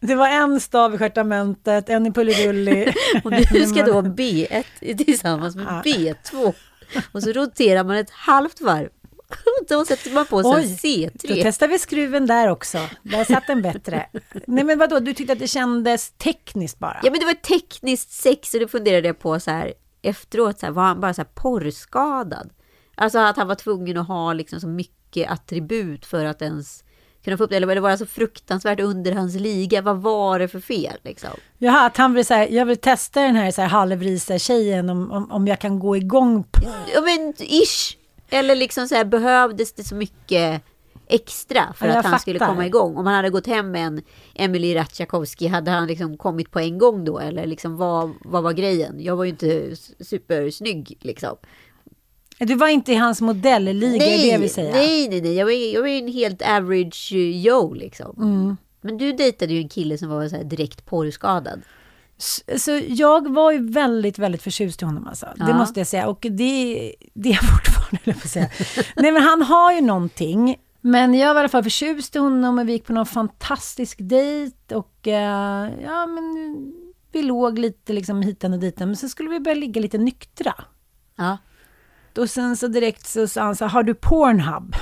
[0.00, 2.92] Det var en stav i stjärtamentet, en i pullerulli.
[3.24, 4.64] och nu ska då B1
[5.04, 6.54] tillsammans med B2.
[7.12, 8.88] Och så roterar man ett halvt varv
[9.68, 11.28] då sätter man på sig Oj, C3.
[11.28, 12.78] Då testar vi skruven där också.
[13.02, 14.06] Där satt den bättre.
[14.46, 17.00] Nej men vadå, du tyckte att det kändes tekniskt bara?
[17.02, 20.66] Ja men det var tekniskt sex och då funderade jag på så här efteråt, så
[20.66, 22.50] här, var han bara så här porrskadad?
[22.94, 26.84] Alltså att han var tvungen att ha liksom så mycket attribut för att ens
[27.24, 29.82] kunna få upp det, eller var det så fruktansvärt under hans liga?
[29.82, 31.30] Vad var det för fel liksom?
[31.58, 35.10] Jaha, att han vill säga, jag vill testa den här, så här halvrisa tjejen om,
[35.10, 36.60] om, om jag kan gå igång på...
[36.94, 37.96] Ja men ish!
[38.34, 40.62] Eller liksom så här, behövdes det så mycket
[41.06, 42.18] extra för att han fattar.
[42.18, 42.96] skulle komma igång?
[42.96, 44.02] Om han hade gått hem med en
[44.34, 47.18] Emily Ratsjakowski, hade han liksom kommit på en gång då?
[47.18, 49.00] Eller liksom vad, vad var grejen?
[49.00, 51.36] Jag var ju inte supersnygg liksom.
[52.38, 54.72] Du var inte i hans modelliga, nej, är det vi säger?
[54.72, 55.34] Nej, nej, nej.
[55.34, 58.16] Jag var, jag var en helt average Joe liksom.
[58.18, 58.56] Mm.
[58.80, 61.62] Men du dejtade ju en kille som var så direkt porrskadad.
[62.56, 65.26] Så jag var ju väldigt, väldigt förtjust i honom alltså.
[65.36, 65.44] Ja.
[65.44, 66.06] Det måste jag säga.
[66.06, 68.48] Och det, det är jag fortfarande, jag på säga.
[68.96, 70.56] Nej men han har ju någonting.
[70.80, 73.98] Men jag var i alla fall förtjust i honom och vi gick på någon fantastisk
[74.00, 75.12] dejt och uh,
[75.82, 76.56] ja men
[77.12, 78.88] vi låg lite liksom hitan och ditan.
[78.88, 80.54] Men så skulle vi börja ligga lite nyktra.
[81.16, 81.38] Ja.
[82.16, 84.76] Och sen så direkt så sa han så har du Pornhub?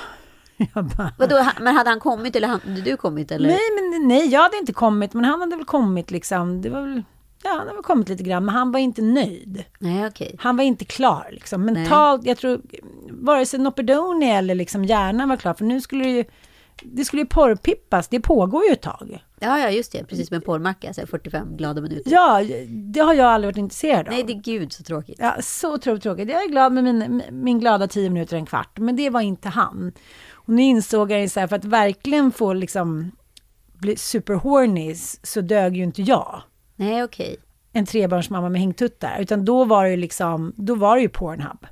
[0.96, 3.30] Bara, Vadå, men hade han kommit eller hade du kommit?
[3.30, 3.48] Eller?
[3.48, 3.60] nej,
[3.92, 6.62] men nej, jag hade inte kommit, men han hade väl kommit liksom.
[6.62, 7.02] Det var väl,
[7.42, 9.64] ja, han hade väl kommit lite grann, men han var inte nöjd.
[9.78, 10.36] Nej, okej.
[10.38, 11.64] Han var inte klar liksom.
[11.64, 12.60] Mentalt, jag tror,
[13.10, 16.24] vare sig Nopedoni eller liksom hjärnan var klar, för nu skulle det ju,
[16.82, 19.24] det skulle ju porrpippas, det pågår ju ett tag.
[19.40, 20.04] Ja, ja, just det.
[20.04, 22.12] Precis som en porrmacka, så här 45 glada minuter.
[22.12, 24.14] Ja, det har jag aldrig varit intresserad av.
[24.14, 25.16] Nej, det är gud så tråkigt.
[25.18, 26.30] Ja, så otroligt tråkigt.
[26.30, 28.78] Jag är glad med min, min glada tio minuter, en kvart.
[28.78, 29.92] Men det var inte han.
[30.32, 33.10] Och nu insåg jag ju så här, för att verkligen få liksom
[33.72, 36.42] bli superhorny så dög ju inte jag.
[36.84, 37.36] Nej, okej.
[37.72, 39.20] En trebarnsmamma med hängtuttar.
[39.20, 41.66] Utan då var det ju liksom, då var det ju Pornhub.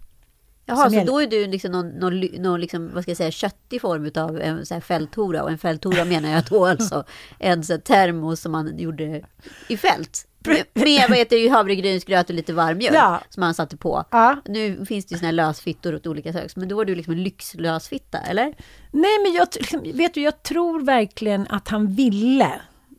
[0.67, 3.81] Jaha, så då är du liksom någon, någon, någon liksom, vad ska jag säga, köttig
[3.81, 5.43] form av en så här fälthora.
[5.43, 7.05] Och en fälthora menar jag då alltså
[7.39, 9.23] en så termos som man gjorde
[9.69, 10.27] i fält.
[10.47, 13.21] Med, med vad heter det, havregrynsgröt och lite varm mjölk Ja.
[13.29, 14.05] som man satte på.
[14.11, 14.37] Ja.
[14.45, 17.13] Nu finns det ju såna här lösfittor åt olika saker, men då var du liksom
[17.13, 18.45] en lyxlösfitta, eller?
[18.91, 22.53] Nej, men jag, liksom, vet du, jag tror verkligen att han ville.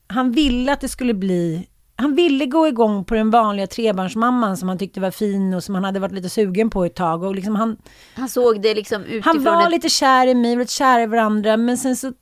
[0.07, 1.68] Han ville att det skulle bli...
[2.02, 5.76] Han ville gå igång på den vanliga trebarnsmamman som han tyckte var fin och som
[5.76, 7.24] han hade varit lite sugen på ett tag.
[7.24, 7.78] Och liksom han,
[8.16, 9.72] Han såg det liksom utifrån Han var ett...
[9.72, 12.14] lite kär i mig, lite kära i varandra, men sen så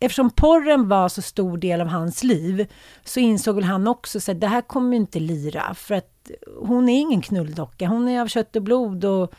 [0.00, 2.72] Eftersom porren var så stor del av hans liv
[3.04, 6.30] så insåg väl han också så att det här kommer ju inte lira för att
[6.60, 9.34] hon är ingen knulldocka, hon är av kött och blod och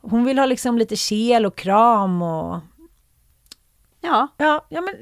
[0.00, 2.60] hon vill ha liksom lite kel och kram och
[4.00, 4.94] Ja, ja, ja men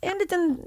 [0.00, 0.58] en liten...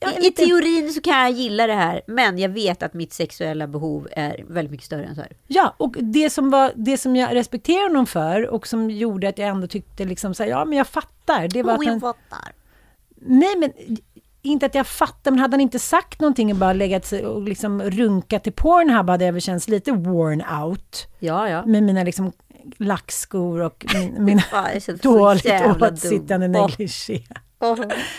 [0.00, 3.12] Ja, I, I teorin så kan jag gilla det här, men jag vet att mitt
[3.12, 5.32] sexuella behov är väldigt mycket större än så här.
[5.46, 9.38] ja, och det som, var, det som jag respekterar honom för och som gjorde att
[9.38, 11.48] jag ändå tyckte liksom så här, ja men jag fattar.
[11.48, 12.52] Det var att han, fattar.
[13.16, 13.72] Nej, men
[14.42, 17.42] inte att jag fattar, men hade han inte sagt någonting och bara legat sig och
[17.42, 21.06] liksom runkat till Pornhub hade jag väl känts lite worn out.
[21.18, 21.66] Ja, ja.
[21.66, 22.32] Med mina liksom
[22.78, 24.42] lackskor och min, mina
[24.86, 25.46] jag dåligt
[25.82, 27.22] åtsittande negligé.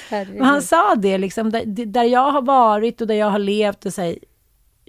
[0.10, 3.86] Men han sa det liksom, där, där jag har varit och där jag har levt
[3.86, 4.20] och säger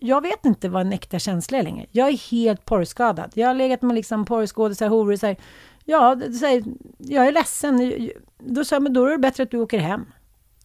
[0.01, 1.87] jag vet inte vad en äkta känsla är längre.
[1.91, 3.33] Jag är helt porrskadad.
[3.35, 5.37] Jag har legat med liksom porrskådisar, horor och säger
[5.89, 6.65] ja, säger,
[6.99, 8.09] jag är ledsen.
[8.39, 10.05] Då sa jag, men då är det bättre att du åker hem.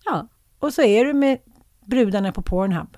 [0.06, 0.28] Ja.
[0.60, 1.38] Och så är du med
[1.86, 2.98] brudarna på Pornhub.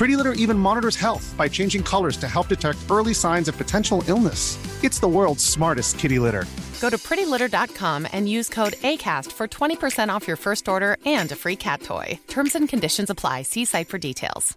[0.00, 4.02] Pretty Litter even monitors health by changing colors to help detect early signs of potential
[4.08, 4.56] illness.
[4.82, 6.46] It's the world's smartest kitty litter.
[6.80, 11.36] Go to prettylitter.com and use code ACAST for 20% off your first order and a
[11.36, 12.18] free cat toy.
[12.28, 13.42] Terms and conditions apply.
[13.42, 14.56] See site for details.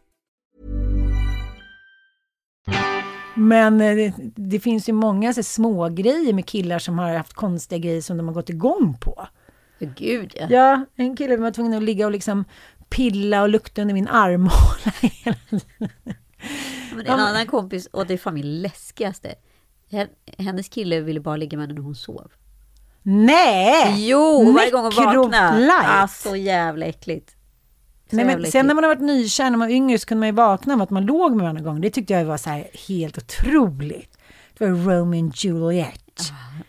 [3.36, 7.34] Men eh, det, det finns ju många så små grejer med killar som har haft
[7.34, 9.28] konstiga grejer som de har gått igång på.
[9.86, 10.48] Gud, ja.
[10.50, 12.46] Ja, en kille var tvungen att ligga och liksom
[12.96, 15.90] pilla och lukta under min armhåla hela tiden.
[16.96, 19.36] Men en annan kompis, och det är fan min läskigaste.
[19.90, 22.32] Hen- Hennes kille ville bara ligga med henne när hon sov.
[23.04, 24.08] Nej!
[24.10, 25.58] Jo, varje gång hon vaknade.
[26.04, 27.30] Ah, så jävla äckligt.
[28.10, 30.06] Så Nej, jävla men sen när man har varit nykär, när man var yngre, så
[30.06, 31.82] kunde man ju vakna med att man låg med varandra gång.
[31.82, 34.18] Det tyckte jag var så helt otroligt.
[34.58, 36.03] Det var Romeo och Juliet.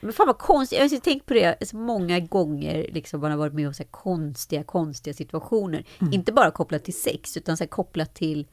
[0.00, 3.38] Men fan vad konstigt, jag har tänkt på det så många gånger, liksom man har
[3.38, 5.84] varit med om så här konstiga, konstiga situationer.
[6.00, 6.12] Mm.
[6.12, 8.46] Inte bara kopplat till sex, utan så kopplat till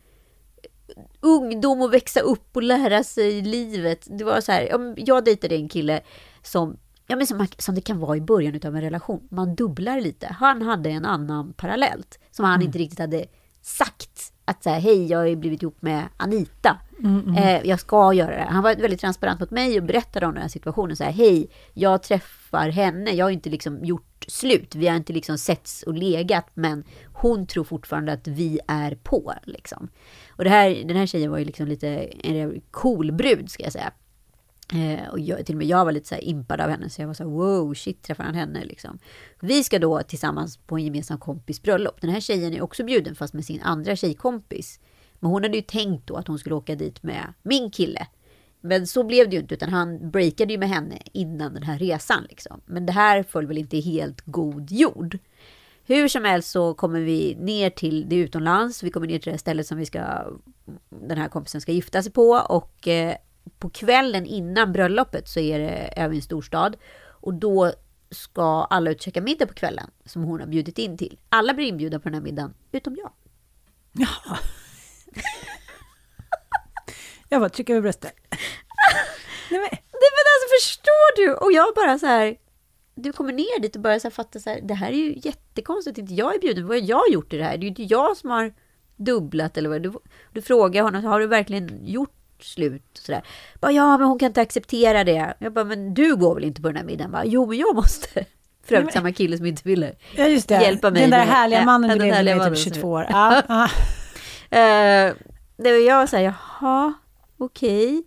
[1.20, 4.08] ungdom och växa upp och lära sig livet.
[4.18, 6.02] Det var så här, jag dejtade en kille
[6.44, 6.78] som,
[7.08, 9.28] ja, men som, man- som det kan vara i början av en relation.
[9.32, 10.28] Man dubblar lite.
[10.28, 13.26] Han hade en annan parallellt som han inte riktigt hade
[13.62, 14.34] sagt.
[14.52, 16.78] Att här, hej, jag har blivit ihop med Anita.
[17.38, 18.48] Eh, jag ska göra det.
[18.50, 20.96] Han var väldigt transparent mot mig och berättade om den här situationen.
[20.96, 23.12] Så här, hej, jag träffar henne.
[23.12, 24.76] Jag har inte liksom gjort slut.
[24.76, 26.48] Vi har inte liksom setts och legat.
[26.54, 26.84] Men
[27.14, 29.34] hon tror fortfarande att vi är på.
[29.44, 29.90] Liksom.
[30.30, 31.88] Och det här, den här tjejen var ju liksom lite
[32.24, 33.92] en cool brud, ska jag säga.
[34.74, 37.02] Eh, och jag, till och med jag var lite så här impad av henne, så
[37.02, 39.00] jag var så här, wow, shit, träffar han henne liksom.
[39.40, 42.02] Vi ska då tillsammans på en gemensam kompis bröllop.
[42.02, 44.80] Den här tjejen är också bjuden, fast med sin andra tjejkompis.
[45.20, 48.08] Men hon hade ju tänkt då att hon skulle åka dit med min kille.
[48.62, 51.80] Men så blev det ju inte, utan han breakade ju med henne innan den här
[51.80, 52.26] resan.
[52.30, 52.62] Liksom.
[52.66, 55.18] Men det här föll väl inte i helt god jord.
[55.86, 58.84] Hur som helst så kommer vi ner till det utomlands.
[58.84, 60.26] Vi kommer ner till det stället som vi ska,
[60.90, 62.30] den här kompisen ska gifta sig på.
[62.50, 63.16] Och eh,
[63.60, 66.78] på kvällen innan bröllopet så är det över en storstad.
[67.04, 67.74] Och då
[68.12, 71.20] ska alla ut och käka middag på kvällen som hon har bjudit in till.
[71.30, 73.12] Alla blir inbjudna på den här middagen, utom jag.
[73.92, 74.38] Ja.
[77.30, 78.14] jag bara trycker över bröstet.
[79.52, 79.70] Nej, men.
[79.72, 81.34] Nej men alltså förstår du?
[81.34, 82.38] Och jag bara så här,
[82.96, 85.98] du kommer ner dit och börjar så fatta så här, det här är ju jättekonstigt,
[85.98, 87.52] inte jag är bjuden, vad har jag gjort i det här?
[87.52, 88.54] Det är ju inte jag som har
[88.96, 89.82] dubblat eller vad.
[89.82, 89.94] Du,
[90.32, 92.92] du frågar honom, har du verkligen gjort slut?
[92.92, 93.22] Och så där.
[93.60, 95.34] Bara, ja, men hon kan inte acceptera det.
[95.40, 97.12] Jag bara, men du går väl inte på den här middagen?
[97.12, 97.22] Va?
[97.26, 98.26] Jo, men jag måste.
[98.66, 100.62] För övrigt samma kille som inte ville ja, just det.
[100.62, 101.02] hjälpa mig.
[101.02, 103.08] Den där härliga mannen du levde med i typ 22 år.
[103.10, 103.64] Ja, ja.
[103.64, 105.16] uh,
[105.58, 106.94] det var jag så här, jaha,
[107.38, 107.88] okej.
[107.88, 108.04] Okay.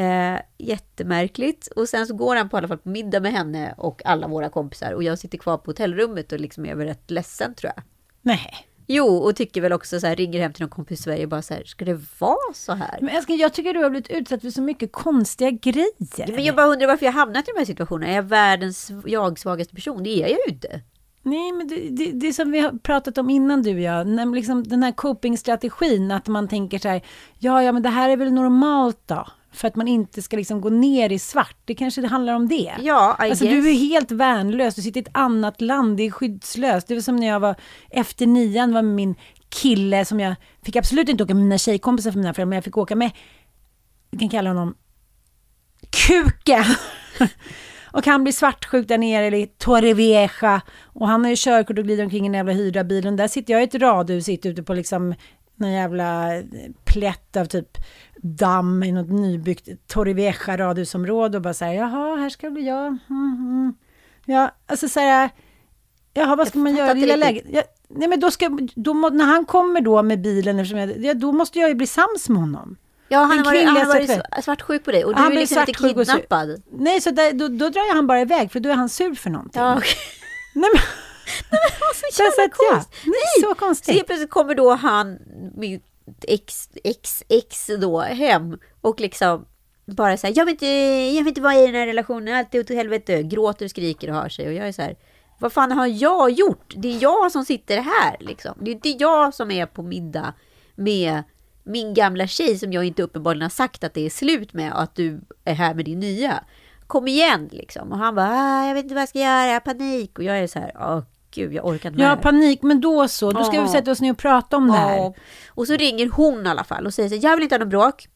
[0.00, 1.66] Eh, jättemärkligt.
[1.66, 4.48] Och sen så går han på alla fall på middag med henne och alla våra
[4.48, 4.92] kompisar.
[4.92, 7.84] Och jag sitter kvar på hotellrummet och liksom är rätt ledsen tror jag.
[8.22, 8.66] Nej.
[8.92, 11.28] Jo, och tycker väl också så här, ringer hem till någon kompis i Sverige och
[11.28, 12.98] bara så här, ska det vara så här?
[13.00, 16.32] Men älskling, jag tycker du har blivit utsatt för så mycket konstiga grejer.
[16.32, 18.12] Men jag bara undrar varför jag hamnat i de här situationerna.
[18.12, 20.02] Är jag världens jag-svagaste person?
[20.02, 20.80] Det är jag ju inte.
[21.22, 24.64] Nej, men det, det, det som vi har pratat om innan du och jag, liksom
[24.64, 27.02] den här coping-strategin, att man tänker så här,
[27.38, 29.26] ja, ja, men det här är väl normalt då?
[29.52, 31.56] För att man inte ska liksom gå ner i svart.
[31.64, 32.74] Det kanske det handlar om det.
[32.80, 33.54] Ja, I alltså, guess.
[33.54, 36.88] Du är helt värnlös, du sitter i ett annat land, det är skyddslöst.
[36.88, 37.54] Det var som när jag var
[37.90, 39.14] efter nian, var min
[39.48, 42.64] kille som jag fick absolut inte åka med mina tjejkompisar för mina föräldrar, men jag
[42.64, 43.10] fick åka med,
[44.10, 44.74] vi kan kalla honom
[45.90, 46.64] Kuken.
[47.92, 50.60] och han blir svartsjuk där nere i Torrevieja.
[50.82, 53.16] Och han har ju körkort och glider omkring i en jävla hyrda bilen.
[53.16, 55.14] Där sitter jag i ett radhus, sitter ute på liksom
[55.56, 56.42] någon jävla
[56.84, 57.78] plätt av typ
[58.22, 62.86] damm i något nybyggt Torrevieja radhusområde och bara säger jaha, här ska bli jag.
[62.86, 62.98] Mm,
[63.38, 63.74] mm.
[64.24, 65.30] Ja, alltså så här,
[66.14, 66.92] jaha, vad ska man göra?
[66.92, 67.44] Lilla läget.
[67.50, 71.32] Ja, nej, men då ska, då, när han kommer då med bilen, jag, ja, då
[71.32, 72.76] måste jag ju bli sams med honom.
[73.08, 75.60] Ja, han har varit, han har varit svartsjuk på dig och du han är liksom
[75.60, 76.62] inte kidnappad.
[76.72, 79.30] Nej, så där, då, då drar han bara iväg för då är han sur för
[79.30, 79.62] någonting.
[79.62, 79.90] Ja, okay.
[80.54, 80.82] nej, men,
[81.50, 83.02] Nej, men så jävla konstigt.
[83.04, 83.98] Ja, nej, så konstigt.
[83.98, 85.18] Så plötsligt kommer då han,
[85.56, 85.89] mitt
[86.28, 89.46] ex, ex, ex då, hem och liksom
[89.86, 92.54] bara så här, jag vill inte, jag vill inte vara i den här relationen, allt
[92.54, 94.46] är åt helvete, gråter och skriker och har sig.
[94.46, 94.96] Och jag är så här,
[95.38, 96.74] vad fan har jag gjort?
[96.76, 98.54] Det är jag som sitter här liksom.
[98.60, 100.34] Det är inte jag som är på middag
[100.74, 101.22] med
[101.64, 104.82] min gamla tjej som jag inte uppenbarligen har sagt att det är slut med och
[104.82, 106.44] att du är här med din nya.
[106.86, 107.92] Kom igen liksom.
[107.92, 110.18] Och han bara, ah, jag vet inte vad jag ska göra, jag har panik.
[110.18, 113.08] Och jag är så här, åh gud, jag orkar inte med Ja, panik, men då
[113.08, 113.30] så.
[113.30, 113.62] Då ska ja.
[113.62, 115.14] vi sätta oss ner och prata om det här.
[115.48, 117.68] Och så ringer hon i alla fall och säger så jag vill inte ha någon
[117.68, 118.08] bråk.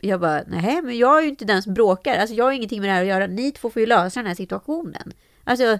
[0.00, 2.18] Jag bara, nej, men jag är ju inte den som bråkar.
[2.18, 3.26] Alltså jag har ingenting med det här att göra.
[3.26, 5.12] Ni två får ju lösa den här situationen.
[5.44, 5.78] Alltså,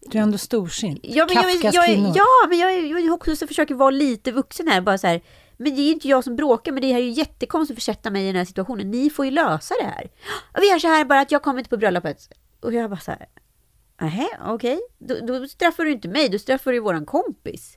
[0.00, 1.00] du är ändå storsint.
[1.02, 4.68] Ja, men jag, jag, jag, ja, men jag, jag också så försöker vara lite vuxen
[4.68, 4.80] här.
[4.80, 5.20] Bara så här,
[5.56, 8.10] men det är inte jag som bråkar, men det här är ju jättekonstigt att försätta
[8.10, 8.90] mig i den här situationen.
[8.90, 10.10] Ni får ju lösa det här.
[10.60, 12.28] Vi gör så här bara att jag kommer inte på bröllopet.
[12.60, 13.26] Och jag bara så här,
[14.00, 14.80] Nej, okej.
[14.98, 15.20] Okay.
[15.20, 17.76] Då, då, straffar du inte mig, då straffar du våran kompis.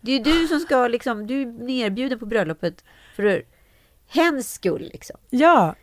[0.00, 2.84] Det är ju du som ska liksom, du är nerbjuden på bröllopet
[3.16, 3.44] för
[4.08, 5.16] hens skull liksom.
[5.30, 5.74] Ja.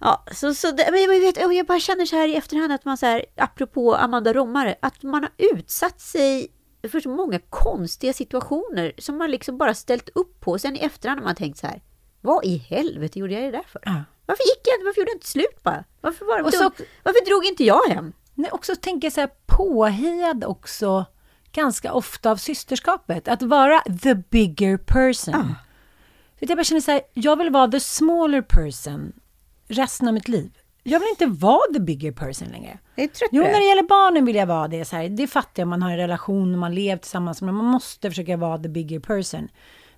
[0.00, 2.84] Ja, så, så det, men jag, vet, jag bara känner så här i efterhand att
[2.84, 6.48] man så här, apropå Amanda Romare, att man har utsatt sig
[6.88, 10.58] för så många konstiga situationer som man liksom bara ställt upp på.
[10.58, 11.82] Sen i efterhand har man tänkt så här,
[12.20, 13.82] vad i helvete gjorde jag det där för?
[13.84, 14.04] Ja.
[14.26, 14.84] Varför gick jag inte?
[14.84, 15.84] Varför gjorde jag inte slut bara?
[16.00, 16.70] Varför, var, så,
[17.02, 18.12] varför drog inte jag hem?
[18.40, 21.04] Nej, också tänker så här påhejad också
[21.52, 23.28] ganska ofta av systerskapet.
[23.28, 25.34] Att vara the bigger person.
[25.34, 25.54] Ah.
[26.38, 29.12] jag bara känner så här, jag vill vara the smaller person
[29.68, 30.50] resten av mitt liv.
[30.82, 32.78] Jag vill inte vara the bigger person längre.
[32.96, 34.84] Är trött jo, när det gäller barnen vill jag vara det.
[34.84, 37.42] Så här, det fattar jag, man har en relation och man lever tillsammans.
[37.42, 39.48] Men man måste försöka vara the bigger person.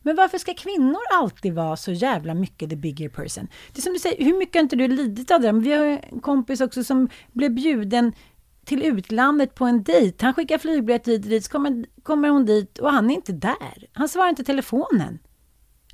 [0.02, 3.48] Men varför ska kvinnor alltid vara så jävla mycket the bigger person?
[3.72, 5.52] Det är som du säger, hur mycket har inte du lidit av det?
[5.52, 8.12] Vi har en kompis också som blev bjuden
[8.66, 10.24] till utlandet på en dejt.
[10.24, 13.32] Han skickar flygbiljett dit och dit, så kommer, kommer hon dit och han är inte
[13.32, 13.88] där.
[13.92, 15.18] Han svarar inte telefonen.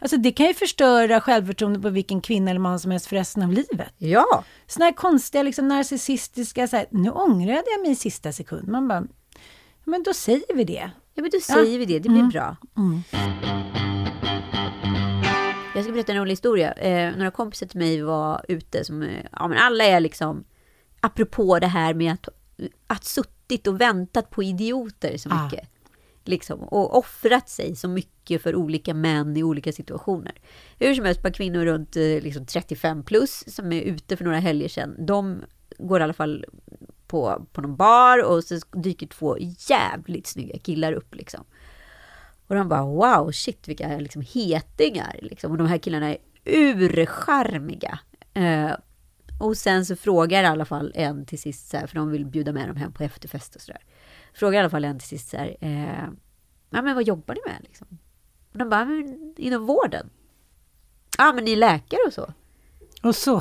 [0.00, 3.42] Alltså det kan ju förstöra självförtroendet på vilken kvinna eller man som helst för resten
[3.42, 3.94] av livet.
[3.98, 4.44] Ja.
[4.66, 8.68] Sådana här konstiga, liksom narcissistiska, så här, nu ångrade jag mig i sista sekund.
[8.68, 9.04] Man bara,
[9.84, 10.90] men då säger vi det.
[11.14, 11.78] Ja, men då säger ja.
[11.78, 12.30] vi det, det blir mm.
[12.30, 12.56] bra.
[12.76, 13.02] Mm.
[15.74, 16.72] Jag ska berätta en rolig historia.
[16.72, 20.44] Eh, några kompisar till mig var ute som, eh, ja men alla är liksom,
[21.00, 22.28] apropå det här med att,
[22.86, 25.44] att suttit och väntat på idioter så Ah.
[25.44, 25.68] mycket.
[26.24, 30.32] Liksom, och offrat sig så mycket för olika män i olika situationer.
[30.78, 34.24] Hur som helst, ett par kvinnor runt eh, liksom 35 plus som är ute för
[34.24, 35.06] några helger sedan.
[35.06, 35.42] De
[35.78, 36.44] går i alla fall
[37.06, 39.36] på, på någon bar och så dyker två
[39.68, 41.44] jävligt snygga killar upp liksom.
[42.46, 45.52] Och de bara wow, shit vilka liksom hetingar liksom.
[45.52, 47.98] Och de här killarna är urcharmiga.
[48.34, 48.70] Eh,
[49.38, 52.26] och sen så frågar i alla fall en till sist så här, för de vill
[52.26, 53.82] bjuda med dem hem på efterfest och sådär.
[54.34, 56.08] Frågar i alla fall en till sist så här, eh,
[56.70, 57.98] ja men vad jobbar ni med liksom?
[58.52, 60.10] Och de bara, men inom vården.
[61.18, 62.32] Ja men ni är läkare och så.
[63.02, 63.40] Och så.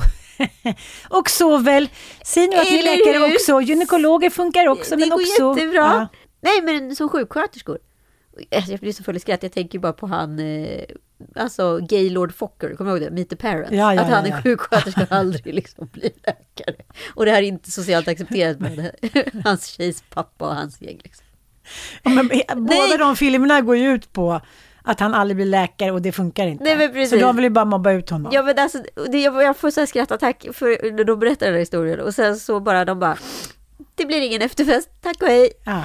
[1.10, 1.88] och så väl.
[2.24, 3.34] Säg nu att ni är läkare hur?
[3.34, 3.60] också.
[3.60, 4.96] Gynekologer funkar också.
[4.96, 5.80] det men går också, jättebra.
[5.80, 6.08] Ja.
[6.40, 7.78] Nej, men som sjuksköterskor.
[8.56, 9.42] Alltså, Jag blir så full i skratt.
[9.42, 10.84] Jag tänker bara på han, eh,
[11.34, 13.14] alltså Gaylord Fokker, kommer du ihåg det?
[13.14, 13.72] Meet the Parents.
[13.72, 14.42] Ja, ja, att han är ja.
[14.42, 16.76] sjuksköterska och aldrig liksom blir läkare.
[17.14, 18.90] Och det här är inte socialt accepterat med
[19.44, 21.00] hans tjejs pappa och hans gäng.
[21.04, 21.26] Liksom.
[22.02, 22.30] Men,
[22.66, 24.40] båda de filmerna går ju ut på
[24.82, 26.64] att han aldrig blir läkare och det funkar inte.
[26.64, 27.10] Nej, men precis.
[27.10, 28.32] Så de vill ju bara mobba ut honom.
[28.34, 28.78] Ja men alltså,
[29.10, 32.14] det, jag, jag får så här skrattattack för när de berättar den här historien och
[32.14, 33.16] sen så bara de bara
[33.94, 35.50] Det blir ingen efterfest, tack och hej.
[35.64, 35.82] Ja.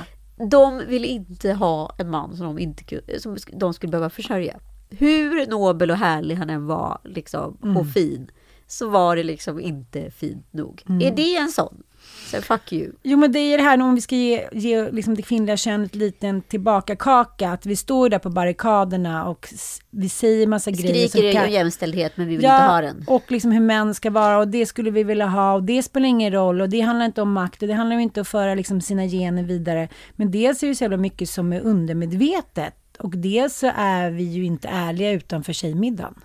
[0.49, 4.59] De vill inte ha en man som de, inte, som de skulle behöva försörja.
[4.99, 7.77] Hur nobel och härlig han än var liksom, Mm.
[7.77, 8.27] och fin
[8.67, 10.83] så var det liksom inte fint nog.
[10.89, 11.01] Mm.
[11.07, 11.83] Är det en sån?
[12.31, 12.91] Så fuck you.
[13.03, 15.95] Jo men det är det här om vi ska ge, ge liksom det kvinnliga könet
[15.95, 17.49] lite en tillbakakaka.
[17.51, 19.47] Att vi står där på barrikaderna och
[19.91, 21.07] vi säger massa grejer.
[21.07, 23.03] som Skriker kan- jämställdhet men vi vill inte ha den.
[23.07, 26.07] och liksom hur män ska vara och det skulle vi vilja ha och det spelar
[26.07, 28.55] ingen roll och det handlar inte om makt och det handlar inte om att föra
[28.55, 29.89] liksom sina gener vidare.
[30.15, 32.73] Men dels är det så jävla mycket som är undermedvetet
[33.03, 36.15] och dels så är vi ju inte ärliga utanför tjejmiddagen.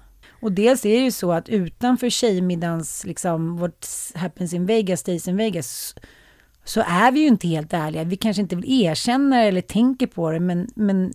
[0.41, 5.29] Och dels är det ju så att utanför tjejmiddagens liksom, what happens in Vegas stays
[5.29, 5.95] in Vegas,
[6.65, 8.05] så är vi ju inte helt ärliga.
[8.05, 11.13] Vi kanske inte vill erkänna det eller tänker på det, men, men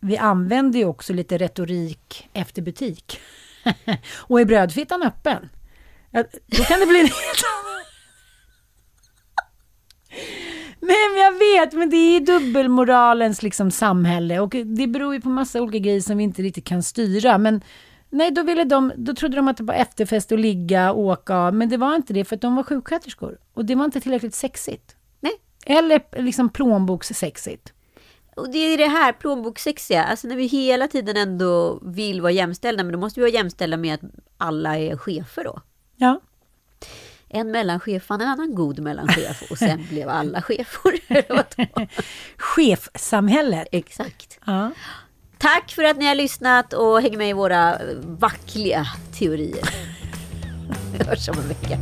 [0.00, 3.20] vi använder ju också lite retorik efter butik.
[4.16, 5.48] och är brödfittan öppen,
[6.10, 7.76] ja, då kan det bli en helt annan...
[10.86, 15.60] Men jag vet, men det är dubbelmoralens liksom samhälle och det beror ju på massa
[15.60, 17.38] olika grejer som vi inte riktigt kan styra.
[17.38, 17.60] Men
[18.10, 21.50] nej, då, ville de, då trodde de att det var efterfest och ligga och åka,
[21.50, 23.38] men det var inte det för att de var sjuksköterskor.
[23.54, 24.96] Och det var inte tillräckligt sexigt.
[25.20, 25.32] Nej.
[25.66, 27.72] Eller liksom plånbokssexigt.
[28.36, 32.84] Och det är det här plånbokssexiga, alltså när vi hela tiden ändå vill vara jämställda,
[32.84, 34.00] men då måste vi vara jämställda med att
[34.36, 35.60] alla är chefer då.
[35.96, 36.20] Ja.
[37.28, 40.92] En mellanchef fann en annan god mellanchef och sen blev alla chefer.
[41.34, 41.88] Var.
[42.36, 43.68] Chefsamhället.
[43.72, 44.38] Exakt.
[44.46, 44.70] Ja.
[45.38, 48.86] Tack för att ni har lyssnat och hänger med i våra vackliga
[49.18, 49.68] teorier.
[50.98, 51.78] Vi hörs om en vecka.